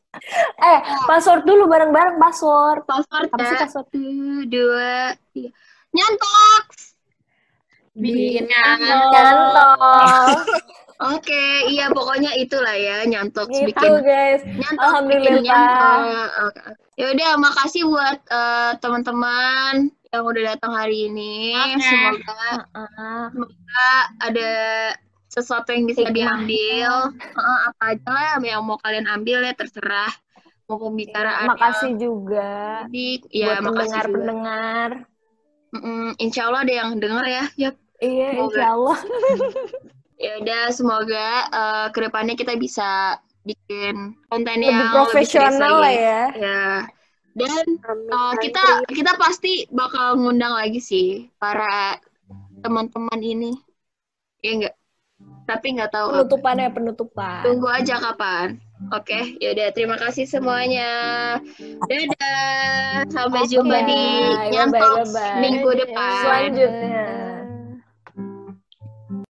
Eh, 0.60 0.80
password 1.08 1.48
dulu 1.48 1.72
bareng-bareng 1.72 2.20
password. 2.20 2.84
Password 2.84 3.32
Apa 3.32 3.40
sih 3.40 3.56
ya. 3.56 3.62
password? 3.64 3.88
Satu, 3.88 4.04
dua, 4.52 5.16
tiga. 5.32 5.50
Nyantok! 5.96 6.64
Bikin 7.96 8.44
Nyantol. 8.52 10.44
Oke, 11.00 11.44
iya 11.72 11.88
pokoknya 11.90 12.36
itulah 12.36 12.76
ya 12.76 13.08
nyantok 13.08 13.48
Gitu, 13.48 13.72
bikin 13.72 13.94
guys. 14.04 14.44
nyantok 14.44 15.08
bikin 15.08 15.40
Alhamdulillah. 15.40 15.44
nyantok. 15.48 16.00
Ya 17.00 17.06
udah, 17.16 17.32
makasih 17.40 17.88
buat 17.88 18.20
eh, 18.28 18.72
teman-teman 18.84 19.88
yang 20.12 20.24
udah 20.28 20.44
datang 20.52 20.76
hari 20.76 21.08
ini. 21.08 21.56
Semoga 21.80 22.68
semoga 23.32 23.88
ada 24.20 24.50
sesuatu 25.32 25.72
yang 25.72 25.88
bisa 25.88 26.04
Hikmah. 26.04 26.12
diambil. 26.12 26.92
Heeh, 27.16 27.60
apa 27.72 27.84
aja 27.96 28.10
lah 28.10 28.24
yang 28.44 28.68
mau 28.68 28.76
kalian 28.76 29.08
ambil 29.08 29.40
ya 29.40 29.56
terserah. 29.56 30.12
Mau 30.68 30.78
pembicaraan 30.78 31.50
Makasih 31.50 31.96
juga 31.96 32.84
Jadi, 32.86 33.24
ya 33.32 33.58
buat 33.58 33.72
makasih 33.72 33.72
juga. 33.72 33.80
pendengar-pendengar. 34.04 34.90
Mm-mm, 35.70 36.06
insya 36.20 36.50
Allah 36.50 36.62
ada 36.62 36.74
yang 36.76 36.90
denger 36.98 37.26
ya. 37.26 37.44
Yap. 37.58 37.76
Iya, 38.00 38.28
Semoga. 38.32 38.44
insya 38.52 38.66
Allah. 38.76 38.98
Ya 40.20 40.32
udah, 40.44 40.64
semoga 40.76 41.28
eh, 41.48 41.88
ke 41.96 42.00
depannya 42.04 42.36
kita 42.36 42.60
bisa 42.60 43.16
bikin 43.48 44.20
konten 44.28 44.60
Lebih 44.60 44.68
yang 44.68 44.92
profesional 44.92 45.80
lah 45.80 45.90
lebih 45.90 45.96
serius 45.96 46.04
ya. 46.04 46.24
Ya. 46.36 46.68
Dan 47.40 47.66
eh, 47.88 48.34
kita 48.44 48.64
kita 48.92 49.12
pasti 49.16 49.64
bakal 49.72 50.20
ngundang 50.20 50.60
lagi 50.60 50.84
sih 50.84 51.32
para 51.40 51.96
teman-teman 52.60 53.20
ini. 53.24 53.56
Ya 54.44 54.52
enggak? 54.60 54.76
Tapi 55.48 55.66
nggak 55.80 55.92
tahu. 55.96 56.08
Penutupannya 56.14 56.70
penutupan. 56.70 57.42
Tunggu 57.42 57.68
aja 57.72 57.96
kapan. 57.98 58.60
Oke, 58.96 59.36
ya 59.44 59.52
udah 59.52 59.68
terima 59.76 60.00
kasih 60.00 60.24
semuanya. 60.24 60.92
Dadah. 61.88 63.04
Sampai 63.12 63.44
jumpa 63.48 63.84
di 63.84 64.04
Nyantok 64.56 65.04
minggu 65.44 65.70
depan. 65.80 66.24
Selanjutnya. 66.24 67.39